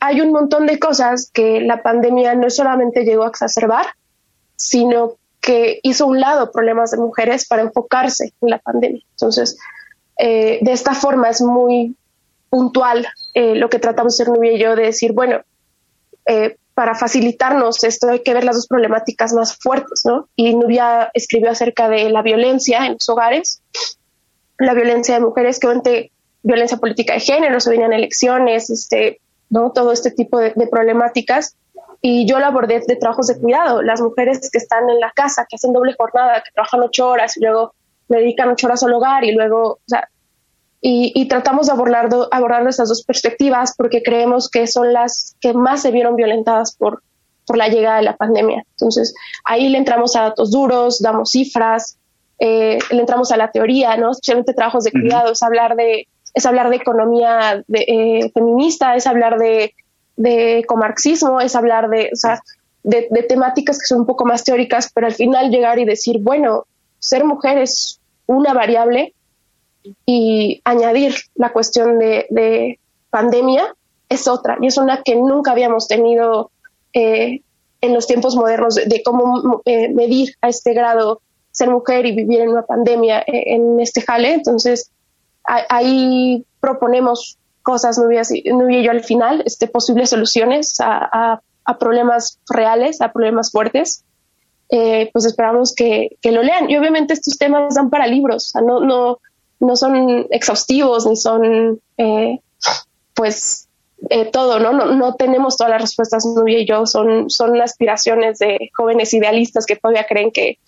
[0.00, 3.86] hay un montón de cosas que la pandemia no solamente llegó a exacerbar,
[4.56, 5.14] sino
[5.46, 9.02] que hizo un lado problemas de mujeres para enfocarse en la pandemia.
[9.12, 9.56] Entonces,
[10.18, 11.94] eh, de esta forma es muy
[12.50, 15.42] puntual eh, lo que tratamos Nubia y yo de decir, bueno,
[16.26, 20.28] eh, para facilitarnos esto hay que ver las dos problemáticas más fuertes, ¿no?
[20.34, 23.62] Y Nubia escribió acerca de la violencia en los hogares,
[24.58, 26.10] la violencia de mujeres, que obviamente
[26.42, 29.70] violencia política de género, se venían elecciones, este, ¿no?
[29.70, 31.54] Todo este tipo de, problemáticas.
[32.00, 35.46] Y yo lo abordé de trabajos de cuidado, las mujeres que están en la casa,
[35.48, 37.74] que hacen doble jornada, que trabajan ocho horas y luego
[38.08, 40.08] dedican ocho horas al hogar y luego, o sea,
[40.88, 45.82] y, tratamos de abordar, abordar estas dos perspectivas porque creemos que son las que más
[45.82, 47.02] se vieron violentadas por,
[47.44, 48.64] por la llegada de la pandemia.
[48.72, 49.12] Entonces,
[49.44, 51.98] ahí le entramos a datos duros, damos cifras,
[52.38, 54.12] eh, le entramos a la teoría, ¿no?
[54.12, 59.08] Especialmente trabajos de cuidado, es hablar de, es hablar de economía de, eh, feminista, es
[59.08, 59.74] hablar de,
[60.16, 62.42] de ecomarxismo, es hablar de, o sea,
[62.82, 66.18] de, de, temáticas que son un poco más teóricas, pero al final llegar y decir,
[66.20, 66.66] bueno,
[66.98, 69.14] ser mujer es una variable
[70.04, 72.78] y añadir la cuestión de,
[73.10, 73.74] pandemia
[74.08, 76.50] es otra, y es una que nunca habíamos tenido
[76.92, 77.40] eh,
[77.80, 82.40] en los tiempos modernos de, cómo eh, medir a este grado ser mujer y vivir
[82.40, 84.34] en una pandemia eh, en este jale.
[84.34, 84.90] Entonces,
[85.44, 91.40] ahí proponemos cosas, Nubia, y yo al final, este, posibles soluciones a,
[91.80, 94.04] problemas reales, a problemas fuertes.
[94.68, 96.70] pues esperamos que, lo lean.
[96.70, 99.18] Y obviamente estos temas dan para libros, no, no,
[99.58, 102.38] no son exhaustivos ni son, eh,
[103.14, 103.68] pues,
[104.10, 104.72] eh, todo, ¿no?
[104.72, 104.94] ¿no?
[104.94, 109.74] No tenemos todas las respuestas, Nubia y yo, son, son aspiraciones de jóvenes idealistas que
[109.74, 110.58] todavía creen que,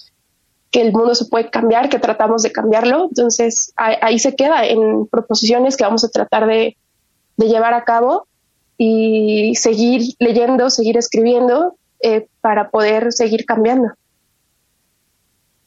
[0.70, 3.06] que el mundo se puede cambiar, que tratamos de cambiarlo.
[3.08, 6.76] Entonces, ahí, se queda en proposiciones que vamos a tratar de,
[7.38, 8.26] de llevar a cabo
[8.76, 13.92] y seguir leyendo, seguir escribiendo eh, para poder seguir cambiando.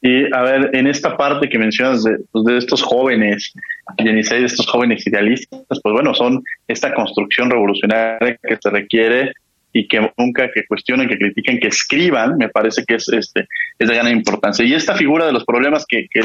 [0.00, 3.52] Y a ver, en esta parte que mencionas de, pues, de estos jóvenes,
[3.98, 9.32] de estos jóvenes idealistas, pues bueno, son esta construcción revolucionaria que se requiere
[9.72, 13.46] y que nunca que cuestionen, que critiquen, que escriban, me parece que es, este,
[13.78, 14.64] es de gran importancia.
[14.64, 16.20] Y esta figura de los problemas que, que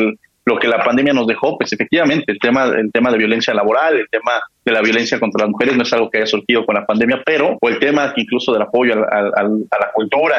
[0.48, 3.98] lo que la pandemia nos dejó, pues efectivamente, el tema, el tema de violencia laboral,
[3.98, 4.32] el tema
[4.64, 7.22] de la violencia contra las mujeres no es algo que haya surgido con la pandemia,
[7.26, 10.38] pero, o el tema incluso del apoyo a, la cultura,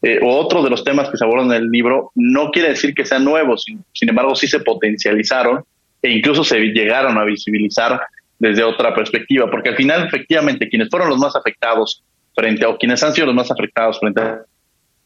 [0.00, 2.94] eh, o otro de los temas que se abordan en el libro, no quiere decir
[2.94, 5.64] que sean nuevos, sin, embargo sí se potencializaron
[6.02, 8.00] e incluso se llegaron a visibilizar
[8.38, 12.78] desde otra perspectiva, porque al final efectivamente quienes fueron los más afectados frente a, o
[12.78, 14.44] quienes han sido los más afectados frente a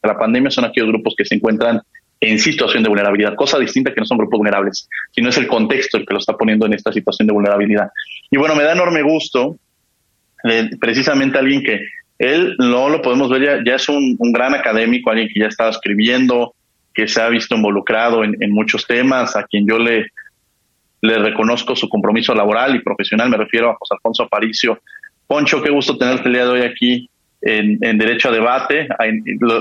[0.03, 1.81] la pandemia son aquellos grupos que se encuentran
[2.23, 5.99] en situación de vulnerabilidad, cosa distinta que no son grupos vulnerables, sino es el contexto
[5.99, 7.89] el que lo está poniendo en esta situación de vulnerabilidad.
[8.31, 9.57] Y bueno, me da enorme gusto,
[10.45, 11.81] eh, precisamente alguien que
[12.21, 15.71] él no lo podemos ver, ya, ya es un, gran académico, alguien que ya estaba
[15.71, 16.55] escribiendo,
[16.95, 20.07] que se ha visto involucrado en, muchos temas, a quien yo le,
[21.03, 24.79] reconozco su compromiso laboral y profesional, me refiero a José Alfonso Aparicio.
[25.27, 28.87] Poncho, qué gusto tenerte el hoy aquí en, en Derecho a Debate.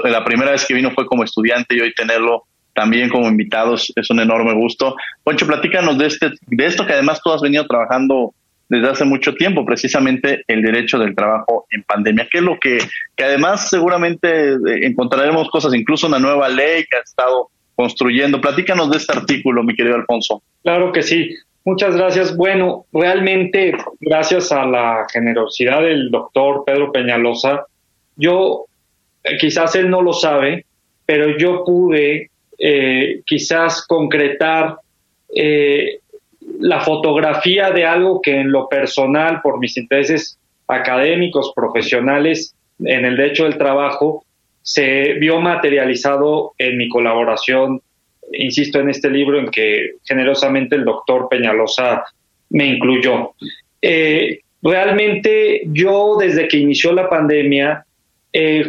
[0.03, 4.09] La primera vez que vino fue como estudiante y hoy tenerlo también como invitados es
[4.09, 4.95] un enorme gusto.
[5.23, 8.33] Poncho, platícanos de, este, de esto que además tú has venido trabajando
[8.71, 12.77] desde hace mucho tiempo, precisamente el derecho del trabajo en pandemia, que es lo que,
[13.17, 18.39] que además seguramente eh, encontraremos cosas, incluso una nueva ley que ha estado construyendo.
[18.39, 20.41] Platícanos de este artículo, mi querido Alfonso.
[20.63, 21.35] Claro que sí.
[21.65, 22.35] Muchas gracias.
[22.35, 27.65] Bueno, realmente gracias a la generosidad del doctor Pedro Peñalosa,
[28.15, 28.65] yo,
[29.23, 30.65] eh, quizás él no lo sabe,
[31.05, 32.30] pero yo pude
[32.63, 34.75] eh, quizás concretar
[35.35, 35.97] eh,
[36.59, 43.17] la fotografía de algo que en lo personal, por mis intereses académicos, profesionales, en el
[43.17, 44.23] derecho del trabajo,
[44.61, 47.81] se vio materializado en mi colaboración,
[48.31, 52.03] insisto, en este libro en que generosamente el doctor Peñalosa
[52.51, 53.31] me incluyó.
[53.81, 57.87] Eh, realmente yo desde que inició la pandemia,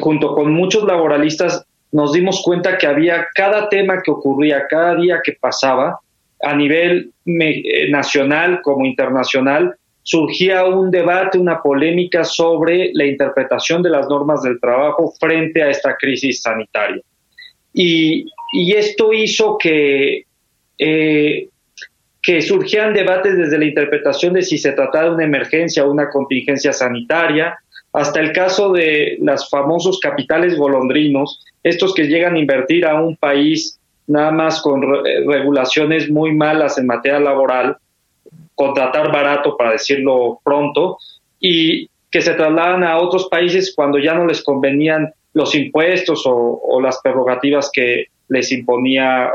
[0.01, 5.21] junto con muchos laboralistas, nos dimos cuenta que había cada tema que ocurría, cada día
[5.23, 6.01] que pasaba,
[6.43, 13.91] a nivel eh, nacional como internacional, surgía un debate, una polémica sobre la interpretación de
[13.91, 17.03] las normas del trabajo frente a esta crisis sanitaria.
[17.73, 18.27] Y,
[18.75, 20.25] esto hizo que,
[20.79, 21.49] eh,
[22.21, 26.11] que surgieran debates desde la interpretación de si se trataba de una emergencia o una
[26.11, 27.57] contingencia sanitaria,
[27.93, 33.17] hasta el caso de los famosos capitales golondrinos, estos que llegan a invertir a un
[33.17, 37.77] país nada más con eh, regulaciones muy malas en materia laboral,
[38.55, 40.99] contratar barato, para decirlo pronto,
[41.39, 46.81] y que se trasladan a otros países cuando ya no les convenían los impuestos o,
[46.83, 49.31] las prerrogativas que les imponía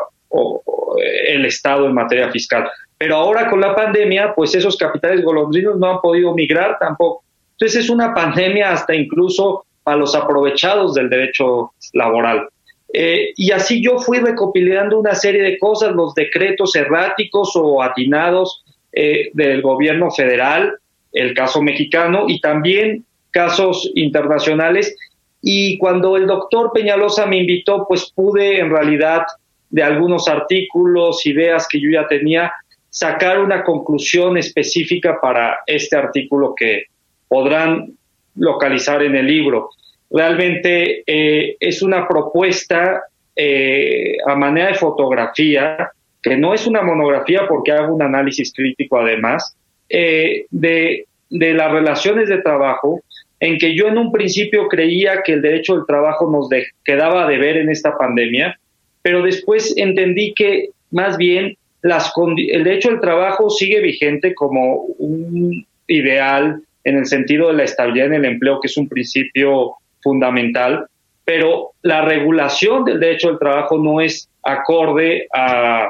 [1.27, 2.69] el Estado en materia fiscal.
[2.97, 7.23] Pero ahora con la pandemia, pues esos capitales golondrinos no han podido migrar tampoco.
[7.59, 12.49] Entonces es una pandemia hasta incluso a los aprovechados del derecho laboral.
[12.93, 18.63] Eh, y así yo fui recopilando una serie de cosas, los decretos erráticos o atinados
[18.93, 20.75] eh, del gobierno federal,
[21.11, 24.95] el caso mexicano y también casos internacionales.
[25.41, 29.23] Y cuando el doctor Peñalosa me invitó, pues pude en realidad
[29.69, 32.53] de algunos artículos, ideas que yo ya tenía,
[32.89, 36.85] sacar una conclusión específica para este artículo que
[37.27, 37.93] podrán
[38.35, 39.69] localizar en el libro.
[40.09, 43.03] Realmente eh, es una propuesta
[43.35, 48.97] eh, a manera de fotografía, que no es una monografía porque hago un análisis crítico
[48.97, 49.55] además,
[49.89, 53.01] eh, de, de las relaciones de trabajo,
[53.39, 56.49] en que yo en un principio creía que el derecho del trabajo nos
[56.83, 58.57] quedaba de ver en esta pandemia,
[59.01, 65.65] pero después entendí que más bien las el derecho del trabajo sigue vigente como un
[65.87, 70.87] ideal en el sentido de la estabilidad en el empleo, que es un principio fundamental,
[71.25, 75.89] pero la regulación del derecho del trabajo no es acorde a,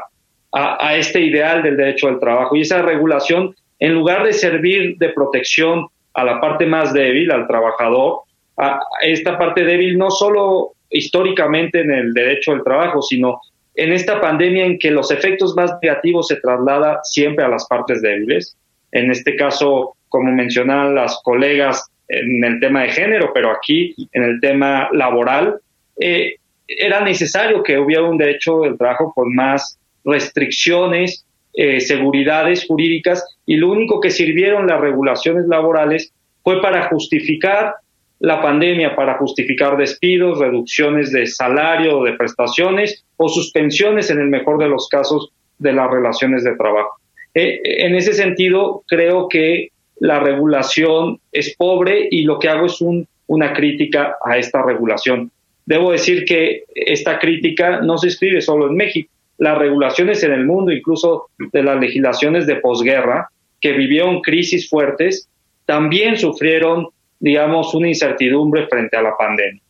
[0.52, 2.56] a, este ideal del derecho del trabajo.
[2.56, 7.46] Y esa regulación, en lugar de servir de protección a la parte más débil, al
[7.46, 8.22] trabajador,
[8.58, 13.40] a esta parte débil no solo históricamente en el derecho del trabajo, sino
[13.76, 18.02] en esta pandemia en que los efectos más negativos se traslada siempre a las partes
[18.02, 18.58] débiles.
[18.92, 24.24] En este caso, como mencionaban las colegas en el tema de género, pero aquí en
[24.24, 25.60] el tema laboral,
[26.00, 26.36] eh,
[26.68, 33.56] era necesario que hubiera un derecho del trabajo con más restricciones, eh, seguridades jurídicas, y
[33.56, 37.76] lo único que sirvieron las regulaciones laborales fue para justificar
[38.20, 44.28] la pandemia para justificar despidos, reducciones de salario o de prestaciones o suspensiones en el
[44.28, 46.92] mejor de los casos de las relaciones de trabajo.
[47.34, 52.80] Eh, en ese sentido, creo que la regulación es pobre y lo que hago es
[53.28, 55.32] una crítica a esta regulación.
[55.66, 59.12] Debo decir que esta crítica no se escribe solo en México.
[59.38, 63.30] Las regulaciones en el mundo, incluso de las legislaciones de posguerra,
[63.60, 65.30] que vivieron crisis fuertes,
[65.66, 66.88] también sufrieron
[67.20, 69.62] digamos, una incertidumbre frente a la pandemia.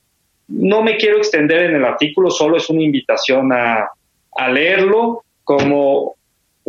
[0.49, 3.89] No me quiero extender en el artículo, solo es una invitación a,
[4.51, 6.15] leerlo, como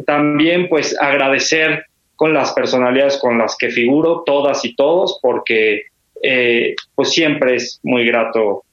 [0.07, 1.85] también pues agradecer
[2.19, 5.83] con las personalidades con las que figuro, todas y todos, porque
[6.21, 8.65] eh, pues siempre es muy grato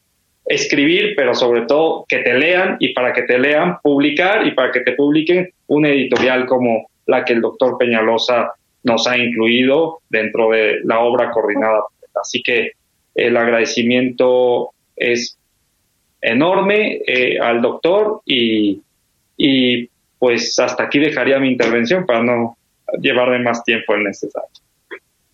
[0.48, 4.72] escribir, pero sobre todo que te lean y para que te lean, publicar y para
[4.72, 10.50] que te publiquen una editorial como la que el doctor Peñalosa nos ha incluido dentro
[10.50, 11.84] de la obra coordinada.
[12.20, 12.72] Así que
[13.14, 15.38] el agradecimiento es
[16.20, 18.82] enorme eh, al doctor y,
[20.18, 22.58] pues hasta aquí dejaría mi intervención para no
[23.02, 24.50] llevarme más tiempo el necesario.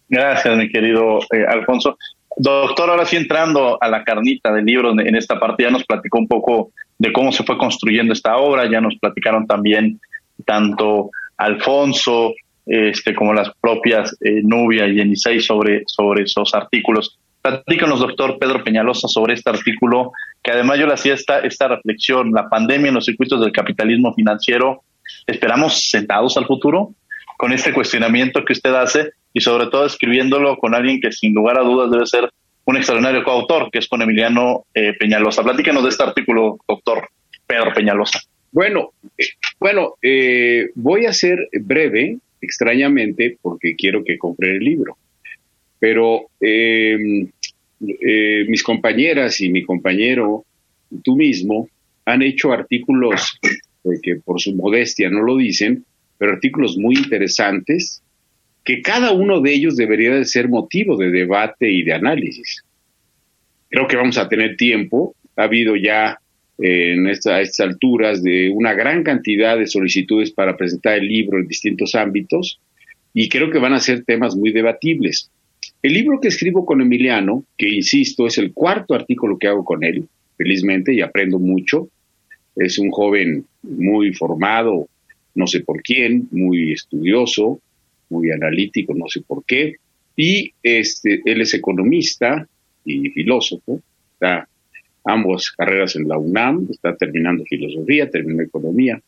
[0.10, 1.98] Gracias, mi querido eh, Alfonso.
[2.36, 6.18] Doctor, ahora sí entrando a la carnita del libro, en esta parte ya nos platicó
[6.18, 10.00] un poco de cómo se fue construyendo esta obra, ya nos platicaron también
[10.46, 12.34] tanto Alfonso,
[12.66, 17.20] este, como las propias eh, Nubia y Enisei sobre, sobre esos artículos.
[17.42, 20.12] Platícanos, doctor Pedro Peñalosa, sobre este artículo,
[20.44, 24.14] que además yo le hacía esta, esta reflexión, la pandemia en los circuitos del capitalismo
[24.14, 24.84] financiero,
[25.26, 26.94] ¿esperamos sentados al futuro?
[27.42, 31.58] Con este cuestionamiento que usted hace y sobre todo escribiéndolo con alguien que sin lugar
[31.58, 32.30] a dudas debe ser
[32.66, 35.44] un extraordinario coautor, que es con Emiliano eh, Peñalosa.
[35.44, 37.10] Platícanos de este artículo, doctor
[37.48, 38.20] Pedro Peñalosa.
[38.52, 39.26] Bueno, eh,
[39.60, 39.96] bueno,
[40.76, 44.98] voy a ser breve extrañamente porque quiero que compre el libro.
[45.80, 47.28] Pero em,
[47.82, 50.46] eh, mis compañeras y mi compañero,
[51.04, 51.70] tú mismo,
[52.06, 53.40] han hecho artículos
[54.04, 55.86] que por su modestia no lo dicen,
[56.22, 58.04] pero artículos muy interesantes
[58.64, 62.64] que cada uno de ellos debería de ser motivo de debate y de análisis.
[63.72, 65.16] Creo que vamos a tener tiempo.
[65.36, 66.20] Ha habido ya
[66.60, 71.96] en estas alturas de una gran cantidad de solicitudes para presentar el libro en distintos
[71.96, 72.60] ámbitos
[73.16, 75.32] y creo que van a ser temas muy debatibles.
[75.82, 79.84] El libro que escribo con Emiliano, que insisto, es el cuarto artículo que hago con
[79.84, 80.08] él,
[80.38, 81.90] felizmente, y aprendo mucho.
[82.56, 84.88] Es un joven muy formado,
[85.36, 87.62] no sé por quién, muy estudioso,
[88.10, 89.76] muy analítico, no sé por qué.
[90.16, 92.48] Y este, él es economista
[92.86, 93.82] y filósofo,
[94.14, 94.48] está
[95.04, 99.02] ambas carreras en la UNAM, está terminando filosofía, terminó economía.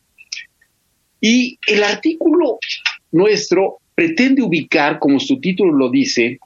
[1.20, 2.58] Y el artículo
[3.12, 6.38] nuestro pretende ubicar, como su título lo dice,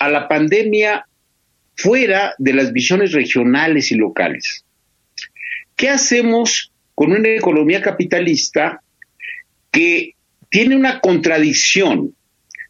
[0.00, 1.06] a la pandemia
[1.74, 4.64] fuera de las visiones regionales y locales.
[5.74, 8.82] ¿Qué hacemos con una economía capitalista
[9.78, 10.14] que
[10.50, 12.14] tiene una contradicción?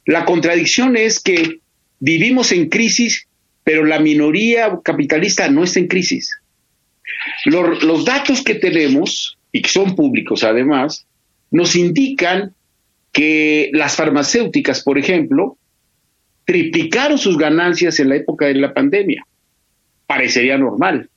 [0.05, 1.61] La contradicción es que
[2.01, 3.29] vivimos en crisis
[3.69, 6.41] pero la minoría capitalista no está en crisis.
[7.45, 11.05] Los, datos que tenemos, y que son públicos además,
[11.51, 12.55] nos indican
[13.13, 15.59] que las farmacéuticas, por ejemplo,
[16.47, 19.23] triplicaron sus ganancias en la época de la pandemia.
[20.07, 21.11] Parecería normal.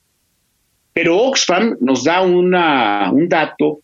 [0.92, 3.80] Pero Oxfam nos da una, un dato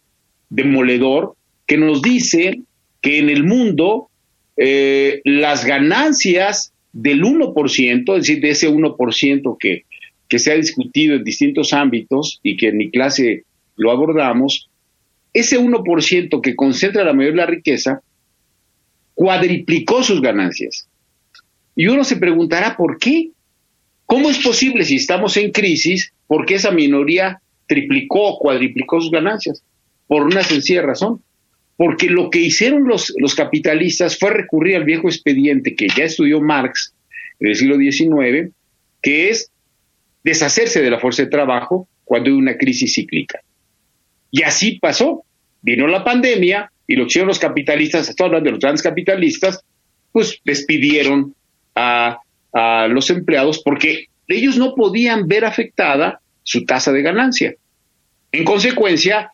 [0.50, 1.37] demoledor
[1.68, 2.62] que nos dice
[3.02, 4.10] que en el mundo
[4.56, 9.84] eh, las ganancias del 1%, es decir, de ese 1% que,
[10.28, 13.44] que se ha discutido en distintos ámbitos y que en mi clase
[13.76, 14.70] lo abordamos,
[15.34, 18.02] ese 1% que concentra la mayoría de la riqueza
[19.14, 20.88] cuadriplicó sus ganancias.
[21.76, 23.32] Y uno se preguntará por qué.
[24.06, 29.64] ¿Cómo es posible si estamos en crisis, porque esa minoría triplicó o cuadriplicó sus ganancias?
[30.08, 31.22] Por una sencilla razón.
[31.78, 36.94] Porque lo que hicieron los, capitalistas fue recurrir al viejo expediente que ya estudió Marx
[37.40, 38.52] en el siglo XIX,
[39.02, 39.52] que es
[40.24, 43.40] deshacerse de la fuerza de trabajo cuando hay una crisis cíclica.
[44.32, 45.24] Y así pasó.
[45.62, 49.64] Vino la pandemia y lo que hicieron los capitalistas, estoy hablando de los grandes capitalistas,
[50.12, 51.36] pues despidieron
[51.76, 52.20] a
[52.90, 57.56] los empleados porque ellos no podían ver afectada su tasa de ganancia.
[58.32, 59.32] En consecuencia,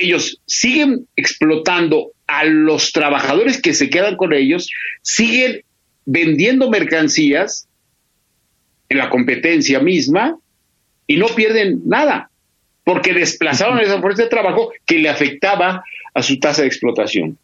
[0.00, 4.70] ellos siguen explotando a los trabajadores que se quedan con ellos,
[5.02, 5.62] siguen
[6.04, 7.68] vendiendo mercancías
[8.88, 10.38] en la competencia misma
[11.06, 12.30] y no pierden nada,
[12.84, 15.82] porque desplazaron esa fuerza de trabajo que le afectaba
[16.14, 17.38] a su tasa de explotación.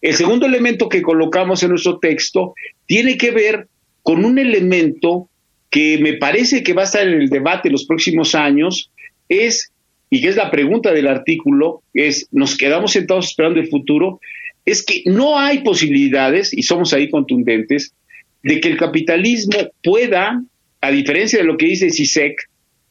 [0.00, 2.54] El segundo elemento que colocamos en nuestro texto
[2.86, 3.68] tiene que ver
[4.02, 5.28] con un elemento
[5.70, 8.90] que me parece que va a estar en el debate los próximos años,
[9.28, 9.71] es,
[10.12, 14.20] y que es la pregunta del artículo, es, ¿nos quedamos sentados esperando el futuro?
[14.66, 17.94] Es que no hay posibilidades, y somos ahí contundentes,
[18.42, 20.44] de que el capitalismo pueda,
[20.82, 22.42] a diferencia de lo que dice CISEC,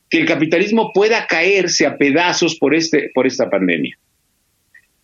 [0.09, 3.95] que el capitalismo pueda caerse a pedazos por, este, por esta pandemia.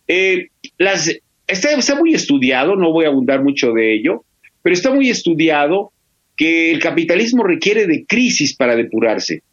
[0.08, 1.14] Eh, las,
[1.46, 4.24] está, está muy estudiado, no voy a abundar mucho de ello,
[4.60, 5.92] pero está muy estudiado
[6.36, 9.44] que el capitalismo requiere de crisis para depurarse.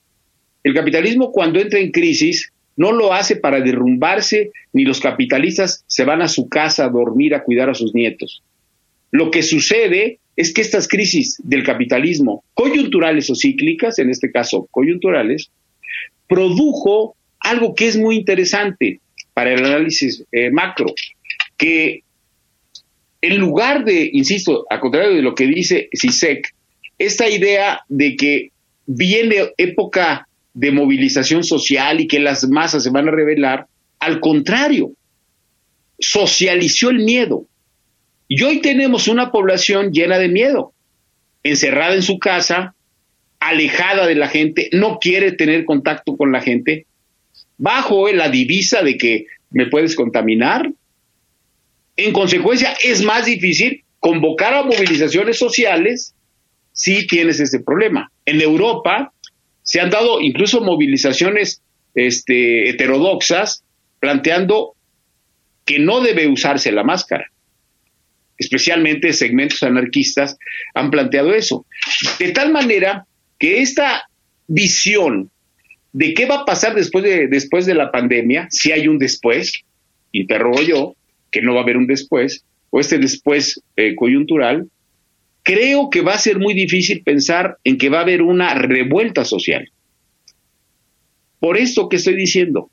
[0.63, 6.03] El capitalismo cuando entra en crisis no lo hace para derrumbarse, ni los capitalistas se
[6.03, 8.43] van a su casa a dormir a cuidar a sus nietos.
[9.11, 14.67] Lo que sucede es que estas crisis del capitalismo, coyunturales o cíclicas, en este caso
[14.71, 15.49] coyunturales,
[16.27, 18.99] produjo algo que es muy interesante
[19.33, 20.87] para el análisis eh, macro,
[21.57, 22.03] que
[23.21, 26.53] en lugar de, insisto, a contrario de lo que dice CISEC,
[26.97, 28.51] esta idea de que
[28.85, 33.67] viene época de movilización social y que las masas se van a rebelar,
[33.99, 34.93] al contrario,
[35.99, 37.45] socializó el miedo.
[38.27, 40.73] Y hoy tenemos una población llena de miedo,
[41.43, 42.73] encerrada en su casa,
[43.39, 46.87] alejada de la gente, no quiere tener contacto con la gente,
[47.57, 50.71] bajo la divisa de que me puedes contaminar.
[51.97, 56.15] En consecuencia, es más difícil convocar a movilizaciones sociales
[56.71, 58.09] si tienes ese problema.
[58.25, 59.13] En Europa
[59.65, 61.61] se han dado incluso movilizaciones
[61.95, 63.63] este, heterodoxas
[63.99, 64.75] planteando
[65.65, 67.31] que no debe usarse la máscara.
[68.37, 70.37] Especialmente segmentos anarquistas
[70.75, 71.65] han planteado eso.
[72.19, 73.05] De tal manera
[73.39, 74.07] que esta
[74.47, 75.31] visión
[75.93, 79.63] de qué va a pasar después de, después de la pandemia, si hay un después,
[80.11, 80.95] interrogo yo,
[81.31, 84.67] que no va a haber un después, o este después eh, coyuntural,
[85.45, 89.23] creo que va a ser muy difícil pensar en que va a haber una revuelta
[89.23, 89.69] social.
[91.39, 92.71] Por esto que estoy diciendo,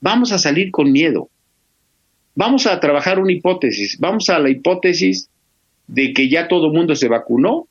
[0.00, 1.28] vamos a salir con miedo.
[2.34, 3.98] Vamos a trabajar una hipótesis.
[4.00, 5.28] Vamos a la hipótesis
[5.86, 7.68] de que ya todo el mundo se vacunó,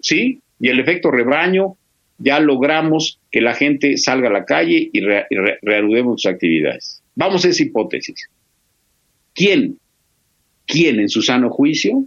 [0.00, 0.42] ¿sí?
[0.60, 1.76] Y el efecto rebaño
[2.18, 5.00] ya logramos que la gente salga a la calle y,
[5.62, 7.02] reanudemos sus actividades.
[7.14, 8.28] Vamos a esa hipótesis.
[9.34, 9.78] ¿Quién?
[10.66, 12.04] ¿Quién en su sano juicio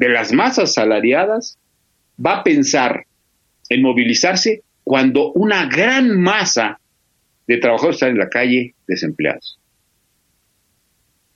[0.00, 1.58] de las masas salariadas
[2.24, 3.04] va a pensar
[3.68, 6.80] en movilizarse cuando una gran masa
[7.46, 9.58] de trabajadores están en la calle desempleados?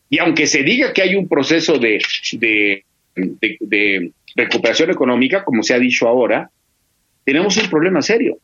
[0.08, 2.00] Y aunque se diga que hay un proceso de,
[4.34, 6.50] recuperación económica, como se ha dicho ahora,
[7.22, 8.38] tenemos un problema serio.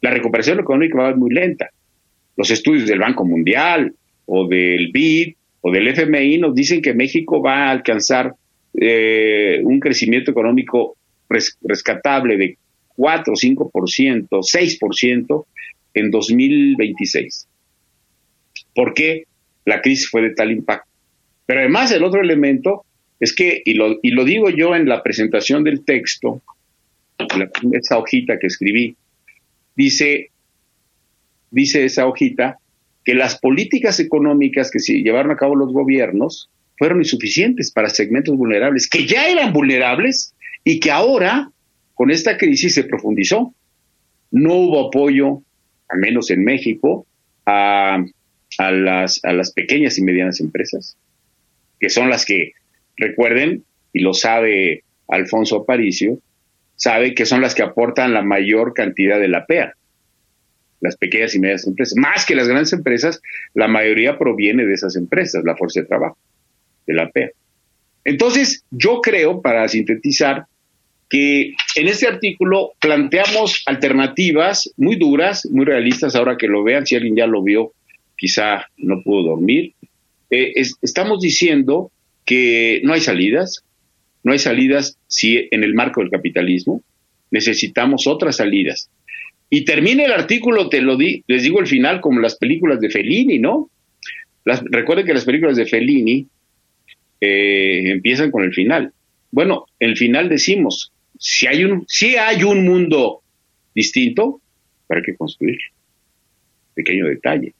[0.00, 1.68] La recuperación económica va a ser muy lenta.
[2.36, 3.92] Los estudios del Banco Mundial
[4.24, 8.34] o del BID o del FMI nos dicen que México va a alcanzar
[8.78, 10.96] eh, un crecimiento económico
[11.28, 12.58] rescatable de
[12.94, 15.44] 4, 5%, 6%
[15.94, 17.48] en 2026.
[18.74, 19.24] ¿Por qué
[19.64, 20.88] la crisis fue de tal impacto?
[21.46, 22.84] Pero además el otro elemento
[23.18, 26.42] es que, y lo, y lo digo yo en la presentación del texto,
[27.72, 28.96] esa hojita que escribí,
[29.74, 30.30] dice,
[31.50, 32.58] dice esa hojita
[33.04, 38.36] que las políticas económicas que se llevaron a cabo los gobiernos fueron insuficientes para segmentos
[38.36, 41.50] vulnerables, que ya eran vulnerables y que ahora,
[41.94, 43.54] con esta crisis, se profundizó.
[44.30, 45.42] no hubo apoyo,
[45.88, 47.06] al menos en México,
[47.46, 48.04] a,
[48.58, 50.96] las, a las pequeñas y medianas empresas,
[51.78, 52.52] que son las que,
[52.96, 56.18] recuerden, y lo sabe Alfonso Aparicio,
[56.76, 59.74] sabe que son las que aportan la mayor cantidad de la PEA,
[60.80, 61.96] las pequeñas y medianas empresas.
[61.96, 63.22] Más que las grandes empresas,
[63.54, 66.18] la mayoría proviene de esas empresas, la fuerza de trabajo,
[66.86, 67.30] de la PEA.
[68.04, 70.46] Entonces, yo creo, para sintetizar,
[71.08, 76.96] que en este artículo planteamos alternativas muy duras, muy realistas, ahora que lo vean, si
[76.96, 77.72] alguien ya lo vio,
[78.16, 79.74] quizá no pudo dormir.
[80.30, 81.92] Eh, estamos diciendo
[82.24, 83.64] que no hay salidas,
[84.24, 86.82] no hay salidas si en el marco del capitalismo
[87.30, 88.90] necesitamos otras salidas.
[89.48, 92.90] Y termina el artículo, te lo di, les digo el final, como las películas de
[92.90, 93.70] Fellini, ¿no?
[94.44, 96.26] Recuerden que las películas de Fellini
[97.20, 98.92] eh, empiezan con el final.
[99.30, 103.22] Bueno, el final decimos, si hay un, si hay un mundo
[103.74, 104.40] distinto,
[104.86, 105.58] para que construir.
[106.74, 107.54] Pequeño detalle.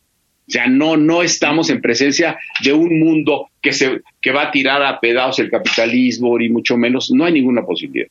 [0.49, 4.51] O sea, no, no estamos en presencia de un mundo que, se, que va a
[4.51, 8.09] tirar a pedazos el capitalismo, y mucho menos, no hay ninguna posibilidad.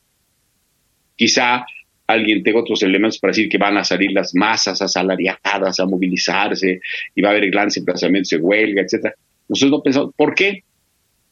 [1.15, 1.65] Quizá
[2.07, 6.81] alguien tenga otros elementos para decir que van a salir las masas asalariadas a movilizarse
[7.15, 9.15] y va a haber grandes emplazamientos de huelga, etcétera.
[9.47, 10.63] Nosotros no pensamos, ¿por qué?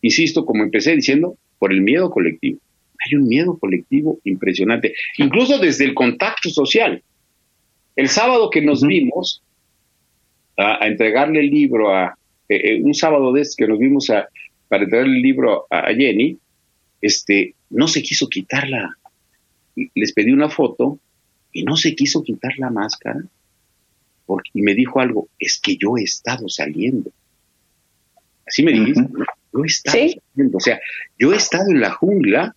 [0.03, 2.59] Insisto, como empecé diciendo, por el miedo colectivo.
[2.99, 7.01] Hay un miedo colectivo impresionante, incluso desde el contacto social.
[7.95, 9.41] El sábado que nos vimos,
[10.57, 12.17] a, entregarle el libro a,
[12.49, 14.27] eh, eh, un sábado de este que nos vimos a,
[14.67, 16.37] para entregarle el libro a, Jenny,
[17.01, 18.97] este, no se quiso quitarla.
[19.95, 20.99] Les pedí una foto
[21.53, 23.23] y no se quiso quitar la máscara
[24.25, 27.09] porque, y me dijo algo, es que yo he estado saliendo.
[28.45, 29.07] Así me dijiste,
[29.53, 30.79] yo he estado saliendo, o sea,
[31.17, 32.55] yo he estado en la jungla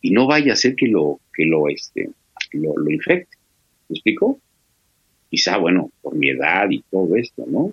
[0.00, 2.10] y no vaya a ser que lo, que lo, este,
[2.52, 3.36] lo, lo infecte.
[3.88, 4.40] ¿Me explico?
[5.34, 7.72] quizá, bueno, por mi edad y todo esto, ¿no?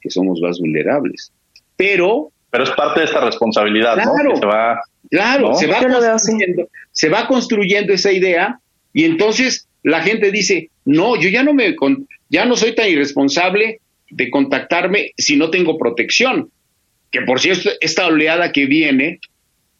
[0.00, 1.32] Que somos más vulnerables.
[1.76, 2.30] Pero...
[2.50, 4.36] Pero es parte de esta responsabilidad, ¿no?
[4.36, 4.80] se va,
[5.10, 8.58] claro, Se, va construyendo, se va construyendo esa idea
[8.92, 11.76] y entonces la gente dice, no, yo ya no me,
[12.30, 13.80] ya no soy tan irresponsable
[14.10, 16.50] de contactarme si no tengo protección.
[17.10, 19.20] Que por cierto, esta oleada que viene,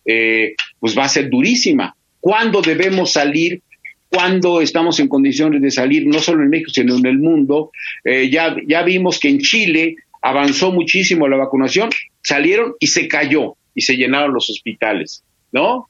[0.05, 1.95] eh, pues va a ser durísima.
[2.20, 3.62] ¿Cuándo debemos salir
[4.09, 7.70] cuando estamos en condiciones de salir, no solo en México, sino en el mundo.
[8.05, 11.91] Eh, ya, ya vimos que en Chile avanzó muchísimo la vacunación,
[12.22, 15.22] salieron y se cayó y se llenaron los hospitales,
[15.53, 15.89] ¿no?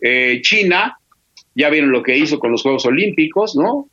[0.00, 0.96] Eh, China,
[1.54, 3.88] ya vieron lo que hizo con los Juegos Olímpicos, ¿no?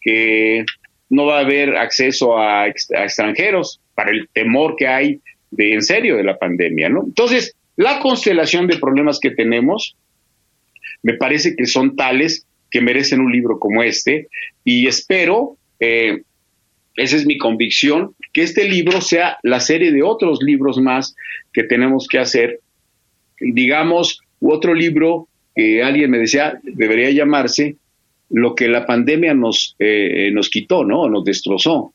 [0.00, 0.64] Que
[1.08, 5.20] no va a haber acceso a extranjeros para el temor que hay
[5.50, 7.04] de en serio de la pandemia, ¿no?
[7.04, 9.96] Entonces, la constelación de problemas que tenemos
[11.02, 14.28] me parece que son tales que merecen un libro como este
[14.64, 16.22] y espero, eh,
[16.96, 21.14] esa es mi convicción, que este libro sea la serie de otros libros más
[21.52, 22.60] que tenemos que hacer.
[23.38, 27.76] Digamos, otro libro que alguien me decía debería llamarse
[28.28, 31.08] Lo que la pandemia nos, eh, nos quitó, ¿no?
[31.08, 31.92] Nos destrozó.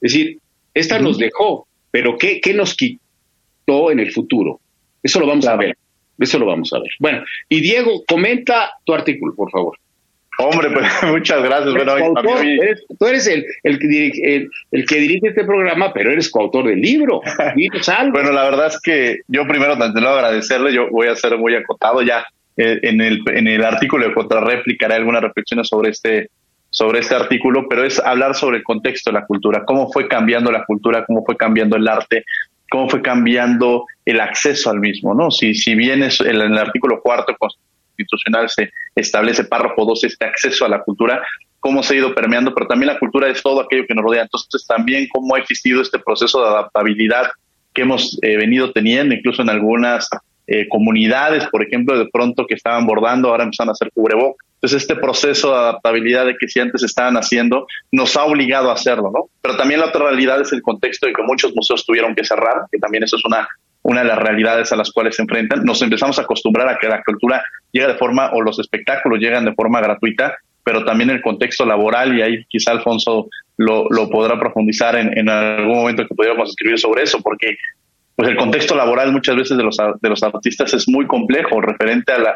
[0.00, 0.38] Es decir,
[0.74, 4.58] esta nos dejó, pero ¿qué, ¿qué, nos quitó en el futuro?
[5.02, 5.76] Eso lo vamos a ver.
[6.18, 6.90] Eso lo vamos a ver.
[6.98, 9.78] Bueno, y Diego, comenta tu artículo, por favor.
[10.38, 11.74] Hombre, pues muchas gracias.
[12.98, 17.20] tú eres el, el, que dirige este programa, pero eres coautor del libro.
[18.12, 21.54] bueno, la verdad es que yo primero, te lo agradecerle, yo voy a ser muy
[21.54, 22.24] acotado ya.
[22.56, 26.28] Eh, en, el, en el artículo de contrarréplica haré algunas reflexiones sobre este,
[26.72, 30.50] sobre este artículo, pero es hablar sobre el contexto de la cultura, cómo fue cambiando
[30.50, 32.24] la cultura, cómo fue cambiando el arte,
[32.70, 35.30] cómo fue cambiando el acceso al mismo, ¿no?
[35.30, 40.24] Si, si bien es el, en el artículo cuarto constitucional se establece párrafo 2 este
[40.24, 41.22] acceso a la cultura,
[41.60, 44.22] cómo se ha ido permeando, pero también la cultura es todo aquello que nos rodea.
[44.22, 47.30] Entonces también cómo ha existido este proceso de adaptabilidad
[47.74, 50.08] que hemos eh, venido teniendo, incluso en algunas
[50.46, 54.46] eh, comunidades, por ejemplo, de pronto que estaban bordando, ahora empiezan a hacer cubrebocas.
[54.54, 58.74] Entonces, este proceso de adaptabilidad de que si antes estaban haciendo, nos ha obligado a
[58.74, 59.24] hacerlo, ¿no?
[59.40, 62.66] Pero también la otra realidad es el contexto de que muchos museos tuvieron que cerrar,
[62.70, 63.48] que también eso es una
[63.82, 65.64] una de las realidades a las cuales se enfrentan.
[65.64, 69.44] Nos empezamos a acostumbrar a que la cultura llega de forma, o los espectáculos llegan
[69.44, 74.38] de forma gratuita, pero también el contexto laboral, y ahí quizá Alfonso lo, lo podrá
[74.38, 77.56] profundizar en, en, algún momento que pudiéramos escribir sobre eso, porque
[78.22, 82.12] pues el contexto laboral muchas veces de los, de los artistas es muy complejo, referente
[82.12, 82.34] a,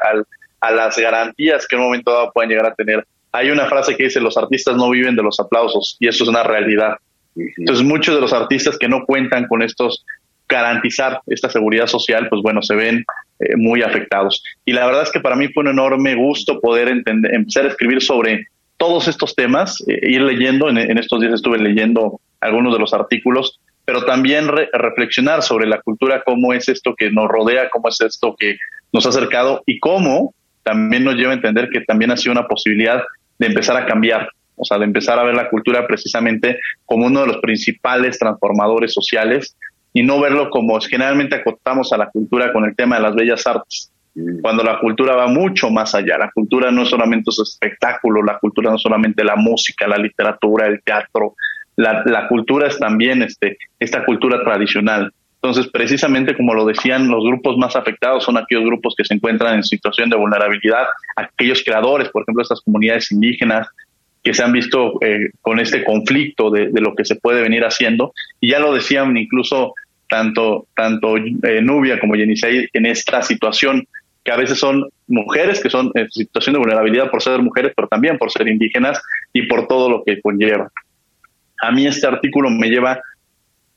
[0.60, 3.06] a las garantías que en un momento dado puedan llegar a tener.
[3.30, 6.30] Hay una frase que dice, los artistas no viven de los aplausos, y eso es
[6.30, 6.96] una realidad.
[7.36, 10.04] Entonces, muchos de los artistas que no cuentan con estos
[10.48, 13.04] garantizar esta seguridad social, pues bueno, se ven
[13.38, 14.42] eh, muy afectados.
[14.64, 17.68] Y la verdad es que para mí fue un enorme gusto poder entender, empezar a
[17.68, 22.78] escribir sobre todos estos temas, eh, ir leyendo, en, estos días estuve leyendo algunos de
[22.78, 27.88] los artículos, pero también reflexionar sobre la cultura, cómo es esto que nos rodea, cómo
[27.88, 28.58] es esto que
[28.92, 30.34] nos ha acercado y cómo
[30.64, 33.00] también nos lleva a entender que también ha sido una posibilidad
[33.38, 37.20] de empezar a cambiar, o sea, de empezar a ver la cultura precisamente como uno
[37.20, 39.56] de los principales transformadores sociales
[39.92, 43.46] y no verlo como generalmente acotamos a la cultura con el tema de las bellas
[43.46, 44.40] artes, mm.
[44.40, 46.18] cuando la cultura va mucho más allá.
[46.18, 49.98] La cultura no es solamente su espectáculo, la cultura no es solamente la música, la
[49.98, 51.36] literatura, el teatro,
[51.76, 55.12] la, cultura es también este, esta cultura tradicional.
[55.42, 59.54] Entonces, precisamente como lo decían, los grupos más afectados son aquellos grupos que se encuentran
[59.54, 63.68] en situación de vulnerabilidad, aquellos creadores, por ejemplo, estas comunidades indígenas
[64.24, 68.12] que se han visto eh, con este conflicto de, lo que se puede venir haciendo.
[68.40, 69.74] Y ya lo decían incluso
[70.08, 73.86] tanto, tanto eh, Nubia como Yenisei en esta situación,
[74.24, 77.86] que a veces son mujeres que son en situación de vulnerabilidad por ser mujeres, pero
[77.86, 79.00] también por ser indígenas
[79.32, 80.72] y por todo lo que conlleva.
[81.60, 83.00] A mí este artículo me lleva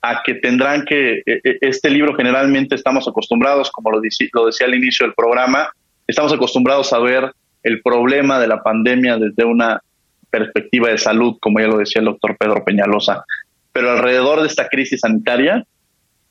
[0.02, 4.02] a que tendrán que, e, e, este libro generalmente estamos acostumbrados, como lo,
[4.34, 5.70] lo decía al inicio del programa,
[6.08, 7.32] estamos acostumbrados a ver
[7.64, 9.82] el problema de la pandemia desde una
[10.30, 13.26] perspectiva de salud, como ya lo decía el doctor Pedro Peñalosa.
[13.74, 15.64] Pero alrededor de esta crisis sanitaria,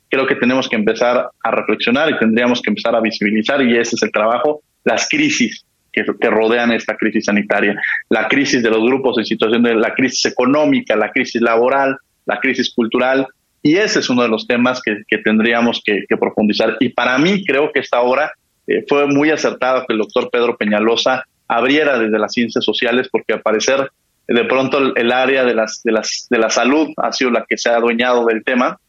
[0.09, 3.95] creo que tenemos que empezar a reflexionar y tendríamos que empezar a visibilizar, y ese
[3.95, 5.65] es el trabajo, las crisis
[6.03, 7.79] que, rodean esta crisis sanitaria.
[8.09, 12.39] La crisis de los grupos en situación de la crisis económica, la crisis laboral, la
[12.39, 13.27] crisis cultural,
[13.61, 16.77] y ese es uno de los temas que, tendríamos que, profundizar.
[16.79, 18.31] Y para mí creo que esta obra
[18.67, 23.33] eh, fue muy acertada que el doctor Pedro Peñalosa abriera desde las ciencias sociales, porque
[23.33, 23.89] al parecer
[24.29, 27.57] de pronto el, área de, las, de, las, de la salud ha sido la que
[27.57, 28.79] se ha adueñado del tema,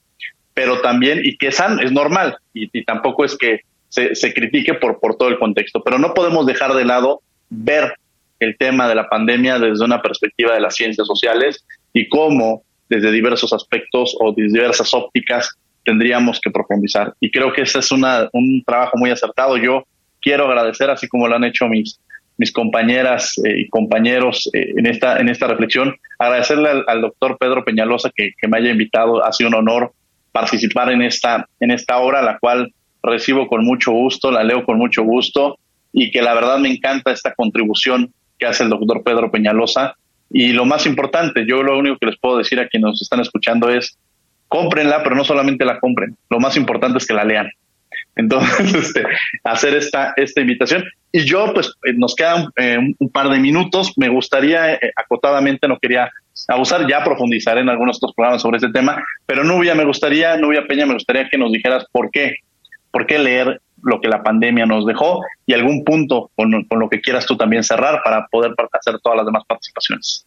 [0.52, 3.60] pero también, y que es, es normal, y, tampoco es que
[3.90, 7.20] se, se, critique por, por todo el contexto, pero no podemos dejar de lado
[7.50, 7.92] ver
[8.38, 13.12] el tema de la pandemia desde una perspectiva de las ciencias sociales y cómo desde
[13.12, 17.14] diversos aspectos o desde diversas ópticas tendríamos que profundizar.
[17.20, 19.56] Y creo que ese es una, un trabajo muy acertado.
[19.56, 19.84] Yo
[20.20, 22.00] quiero agradecer, así como lo han hecho mis,
[22.36, 27.64] mis compañeras eh, y compañeros eh, en, esta, en esta reflexión, agradecerle al, doctor Pedro
[27.64, 29.24] Peñalosa que, que, me haya invitado.
[29.24, 29.92] Ha sido un honor
[30.32, 32.72] participar en esta, en esta obra, la cual
[33.02, 35.58] recibo con mucho gusto, la leo con mucho gusto
[35.92, 39.94] y que la verdad me encanta esta contribución que hace el doctor Pedro Peñalosa
[40.30, 43.20] y lo más importante, yo lo único que les puedo decir a quienes nos están
[43.20, 43.98] escuchando es,
[44.48, 47.50] cómprenla, pero no solamente la compren, lo más importante es que la lean.
[48.16, 49.04] Entonces, este,
[49.44, 50.84] hacer esta, esta invitación.
[51.12, 53.92] Y yo, pues, eh, nos quedan eh, un par de minutos.
[53.96, 56.10] Me gustaría, eh, acotadamente, no quería
[56.48, 60.66] abusar, ya profundizar en algunos estos programas sobre este tema, pero Nubia, me gustaría, Nubia
[60.66, 62.36] Peña, me gustaría que nos dijeras por qué,
[62.90, 67.00] por qué leer lo que la pandemia nos dejó y algún punto con, lo que
[67.00, 70.26] quieras tú también cerrar para poder hacer todas las demás participaciones.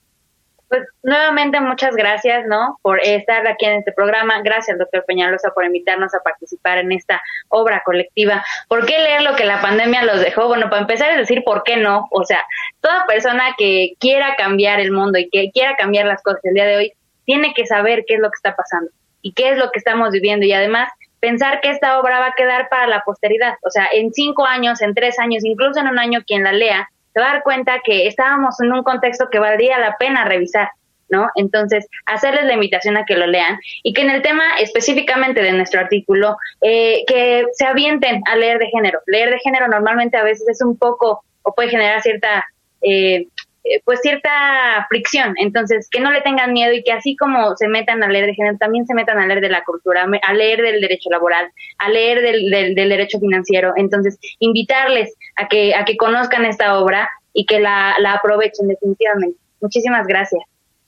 [0.74, 2.80] Pues nuevamente muchas gracias, ¿no?
[2.82, 4.42] Por estar aquí en este programa.
[4.42, 8.44] Gracias, doctor Peñalosa, por invitarnos a participar en esta obra colectiva.
[8.68, 10.48] ¿Por qué leer lo que la pandemia los dejó?
[10.48, 12.08] Bueno, para empezar es decir, ¿por qué no?
[12.10, 12.44] O sea,
[12.82, 16.66] toda persona que quiera cambiar el mundo y que quiera cambiar las cosas el día
[16.66, 16.94] de hoy,
[17.26, 18.90] tiene que saber qué es lo que está pasando
[19.22, 20.46] y qué es lo que estamos viviendo.
[20.48, 20.90] Y además,
[21.24, 23.54] pensar que esta obra va a quedar para la posteridad.
[23.62, 26.90] O sea, en cinco años, en tres años, incluso en un año, quien la lea,
[27.14, 30.70] se va a dar cuenta que estábamos en un contexto que valdría la pena revisar.
[31.08, 31.30] ¿no?
[31.36, 35.54] Entonces, hacerles la invitación a que lo lean y que en el tema específicamente de
[35.54, 39.00] nuestro artículo, eh, que se avienten a leer de género.
[39.06, 42.46] Leer de género normalmente a veces es un poco o puede generar cierta
[42.82, 43.28] eh,
[43.64, 45.34] eh, pues cierta fricción.
[45.38, 48.34] Entonces, que no le tengan miedo y que así como se metan a leer de
[48.34, 51.90] género, también se metan a leer de la cultura, a leer del derecho laboral, a
[51.90, 53.74] leer del, del, derecho financiero.
[53.78, 59.38] Entonces, invitarles a que, a que conozcan esta obra y que la, la aprovechen definitivamente.
[59.62, 60.44] Muchísimas gracias.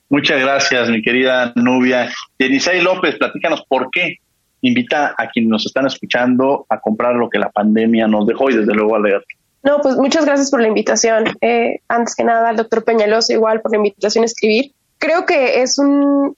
[0.09, 2.09] Muchas gracias, mi querida Nubia.
[2.37, 4.17] Denisay López, platícanos por qué
[4.61, 8.57] invita a quienes nos están escuchando a comprar lo que la pandemia nos dejó y
[8.57, 9.23] desde luego a leer.
[9.65, 11.25] No, pues muchas gracias por la invitación.
[11.41, 14.73] Eh, antes que nada, al doctor Peñaloso, igual por la invitación a escribir.
[14.99, 16.37] Creo que es un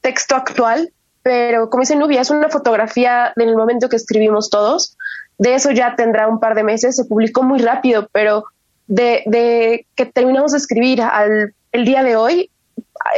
[0.00, 4.96] texto actual, pero como dice Nubia, es una fotografía del momento que escribimos todos.
[5.38, 8.44] De eso ya tendrá un par de meses, se publicó muy rápido, pero
[8.88, 12.50] de, que terminamos de escribir al el día de hoy,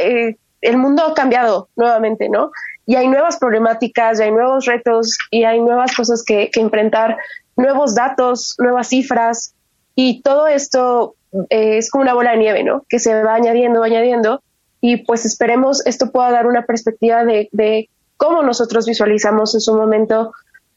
[0.01, 2.51] eh, el mundo ha cambiado nuevamente, ¿no?
[2.85, 7.17] Y hay nuevas problemáticas, y hay nuevos retos, y hay nuevas cosas que, que enfrentar
[7.57, 9.53] nuevos datos, nuevas cifras
[9.95, 11.15] y todo esto
[11.49, 12.85] eh, es como una bola de nieve, ¿no?
[12.87, 14.41] Que se va añadiendo, añadiendo
[14.79, 20.31] y pues esperemos esto pueda dar una perspectiva de, cómo nosotros visualizamos en su momento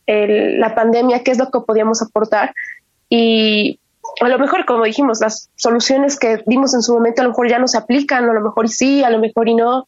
[0.07, 2.53] la pandemia, qué es lo que podíamos aportar
[3.09, 3.78] y
[4.20, 7.48] a lo mejor, como dijimos, las soluciones que vimos en su momento a lo mejor
[7.48, 9.86] ya no se aplican, a lo mejor y sí, a lo mejor y no,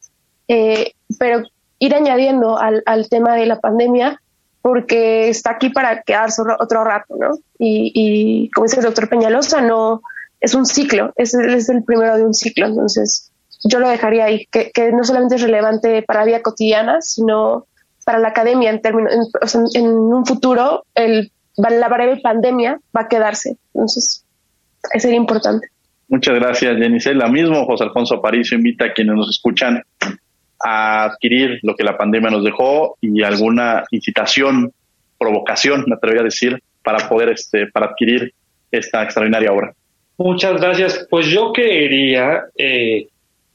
[0.49, 1.43] eh, pero
[1.79, 4.21] ir añadiendo al, al, tema de la pandemia
[4.61, 7.35] porque está aquí para quedarse otro rato, ¿no?
[7.59, 10.03] Y, y como dice el doctor Peñalosa, no
[10.41, 13.33] es un ciclo, es, es el primero de un ciclo, entonces
[13.65, 17.67] yo lo dejaría ahí, que, que no solamente es relevante para la vida cotidiana, sino
[18.05, 19.13] para la academia en términos,
[19.55, 23.57] en, en un futuro, el, la breve pandemia va a quedarse.
[23.75, 24.25] Entonces,
[24.93, 25.69] es sería importante.
[26.09, 26.99] Muchas gracias, Jenny.
[27.15, 29.83] La mismo José Alfonso Aparicio invita a quienes nos escuchan
[30.63, 34.73] a adquirir lo que la pandemia nos dejó y alguna incitación,
[35.19, 38.33] provocación, me atrevería a decir, para poder este, para adquirir
[38.71, 39.75] esta extraordinaria obra.
[40.19, 41.07] Muchas gracias.
[41.11, 43.09] Pues yo creería, eh,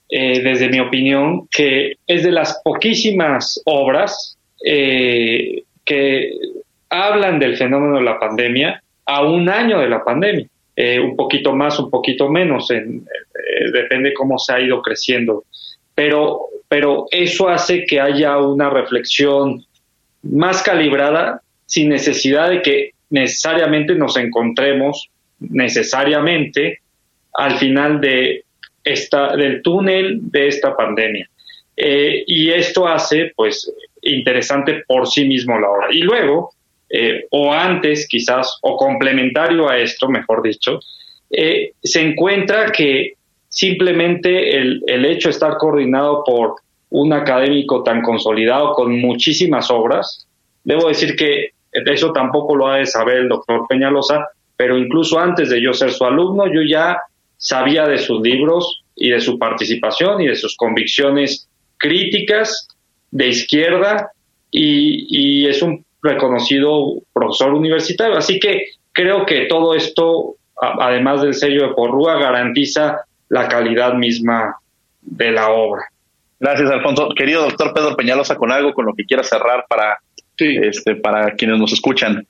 [0.10, 6.32] eh, desde mi opinión, que es de las poquísimas obras eh, que
[6.90, 10.48] hablan del fenómeno de la pandemia a un año de la pandemia.
[10.76, 15.46] Eh, un poquito más, un poquito menos, en, eh, depende cómo se ha ido creciendo.
[15.96, 19.66] Pero, pero eso hace que haya una reflexión
[20.22, 25.10] más calibrada sin necesidad de que necesariamente nos encontremos
[25.40, 26.82] necesariamente
[27.34, 28.44] al final de
[28.84, 31.30] esta, del túnel de esta pandemia.
[31.76, 33.72] Eh, y esto hace, pues,
[34.02, 35.88] interesante por sí mismo la hora.
[35.92, 36.52] Y luego,
[36.90, 40.80] eh, o antes quizás, o complementario a esto, mejor dicho,
[41.30, 43.14] eh, se encuentra que
[43.50, 46.56] simplemente el, el, hecho de estar coordinado por
[46.90, 50.28] un académico tan consolidado con muchísimas obras,
[50.64, 55.50] debo decir que eso tampoco lo ha de saber el doctor Peñalosa, pero incluso antes
[55.50, 56.98] de yo ser su alumno, yo ya
[57.38, 62.68] sabía de sus libros y de su participación y de sus convicciones críticas
[63.12, 64.12] de izquierda
[64.50, 68.18] y, y es un reconocido profesor universitario.
[68.18, 74.58] Así que creo que todo esto, además del sello de Porrúa, garantiza la calidad misma
[75.02, 75.84] de la obra.
[76.40, 77.10] Gracias, Alfonso.
[77.16, 79.98] Querido doctor Pedro Peñalosa, con algo con lo que quiera cerrar para,
[80.38, 80.58] sí.
[80.62, 82.26] este, para quienes nos escuchan.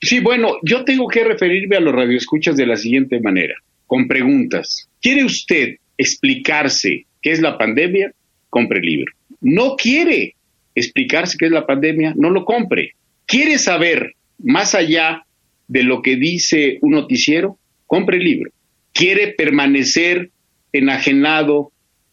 [0.00, 3.54] Sí, bueno, yo tengo que referirme a los radioescuchas de la siguiente manera,
[3.86, 4.88] con preguntas.
[5.00, 8.12] ¿Quiere usted explicarse qué es la pandemia?
[8.50, 9.12] Compre el libro.
[9.40, 10.35] No quiere
[10.76, 12.92] explicarse qué es la pandemia, no lo compre.
[13.24, 15.24] ¿Quiere saber más allá
[15.66, 17.58] de lo que dice un noticiero?
[17.86, 18.52] Compre el libro.
[18.92, 20.30] ¿Quiere permanecer
[20.72, 21.72] enajenado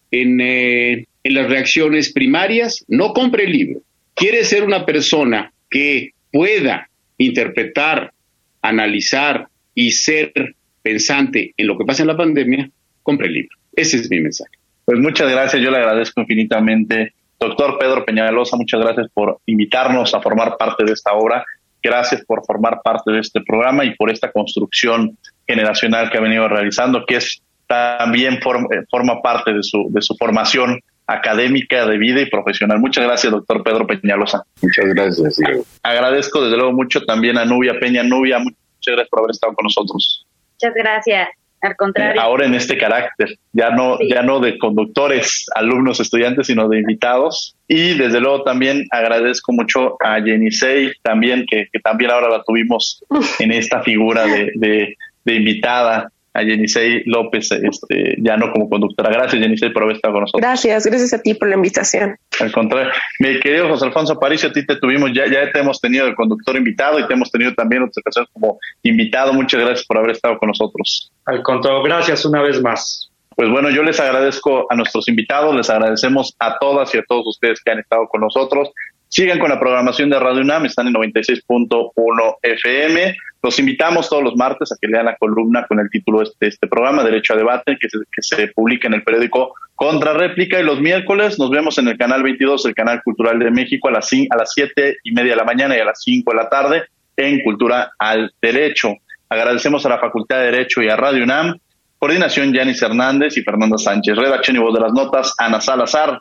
[0.10, 2.84] en, eh, en las reacciones primarias?
[2.88, 3.82] No compre el libro.
[4.16, 8.14] ¿Quiere ser una persona que pueda interpretar,
[8.62, 12.70] analizar y ser pensante en lo que pasa en la pandemia?
[13.02, 13.58] Compre el libro.
[13.76, 14.52] Ese es mi mensaje.
[14.86, 17.14] Pues muchas gracias, yo le agradezco infinitamente
[17.44, 21.44] Doctor Pedro Peñalosa, muchas gracias por invitarnos a formar parte de esta obra.
[21.82, 26.48] Gracias por formar parte de este programa y por esta construcción generacional que ha venido
[26.48, 31.98] realizando, que es también forma, eh, forma parte de su, de su formación académica, de
[31.98, 32.80] vida y profesional.
[32.80, 34.44] Muchas gracias, doctor Pedro Peñalosa.
[34.62, 35.36] Muchas gracias.
[35.36, 35.66] Diego.
[35.84, 38.04] Agradezco desde luego mucho también a Nubia Peña.
[38.04, 40.26] Nubia, muchas gracias por haber estado con nosotros.
[40.54, 41.28] Muchas gracias.
[41.64, 42.22] Al contrario.
[42.22, 44.10] Ahora en este carácter, ya no, sí.
[44.10, 47.56] ya no de conductores, alumnos, estudiantes, sino de invitados.
[47.70, 53.02] Y desde luego también agradezco mucho a Jenisei, también, que, que, también ahora la tuvimos
[53.40, 59.12] en esta figura de, de, de invitada a Jenisei López, este, ya no como conductora.
[59.12, 60.42] Gracias, Jenisei, por haber estado con nosotros.
[60.42, 62.18] Gracias, gracias a ti por la invitación.
[62.40, 65.80] Al contrario, mi querido José Alfonso Aparicio, a ti te tuvimos, ya, ya te hemos
[65.80, 69.34] tenido el conductor invitado y te hemos tenido también otras ocasiones como invitado.
[69.34, 71.12] Muchas gracias por haber estado con nosotros.
[71.26, 73.10] Al contrario, gracias una vez más.
[73.36, 77.26] Pues bueno, yo les agradezco a nuestros invitados, les agradecemos a todas y a todos
[77.28, 78.70] ustedes que han estado con nosotros.
[79.08, 83.16] Sigan con la programación de Radio UNAM, están en 96.1 FM.
[83.44, 86.48] Los invitamos todos los martes a que lean la columna con el título de este,
[86.48, 90.62] este programa, Derecho a Debate, que se, que se publica en el periódico Contra Réplica.
[90.62, 93.92] Y los miércoles nos vemos en el canal 22, el canal cultural de México, a
[93.92, 96.48] las, a las 7 y media de la mañana y a las 5 de la
[96.48, 96.84] tarde
[97.18, 98.94] en Cultura al Derecho.
[99.28, 101.58] Agradecemos a la Facultad de Derecho y a Radio UNAM.
[102.00, 104.16] Coordinación, Yanis Hernández y Fernando Sánchez.
[104.16, 106.18] Redacción y voz de las notas, Ana Salazar.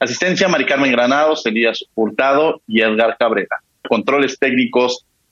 [0.00, 3.56] Asistencia, Mari Carmen Granados, Elías Hurtado y Edgar Cabrera.
[3.88, 5.06] Controles técnicos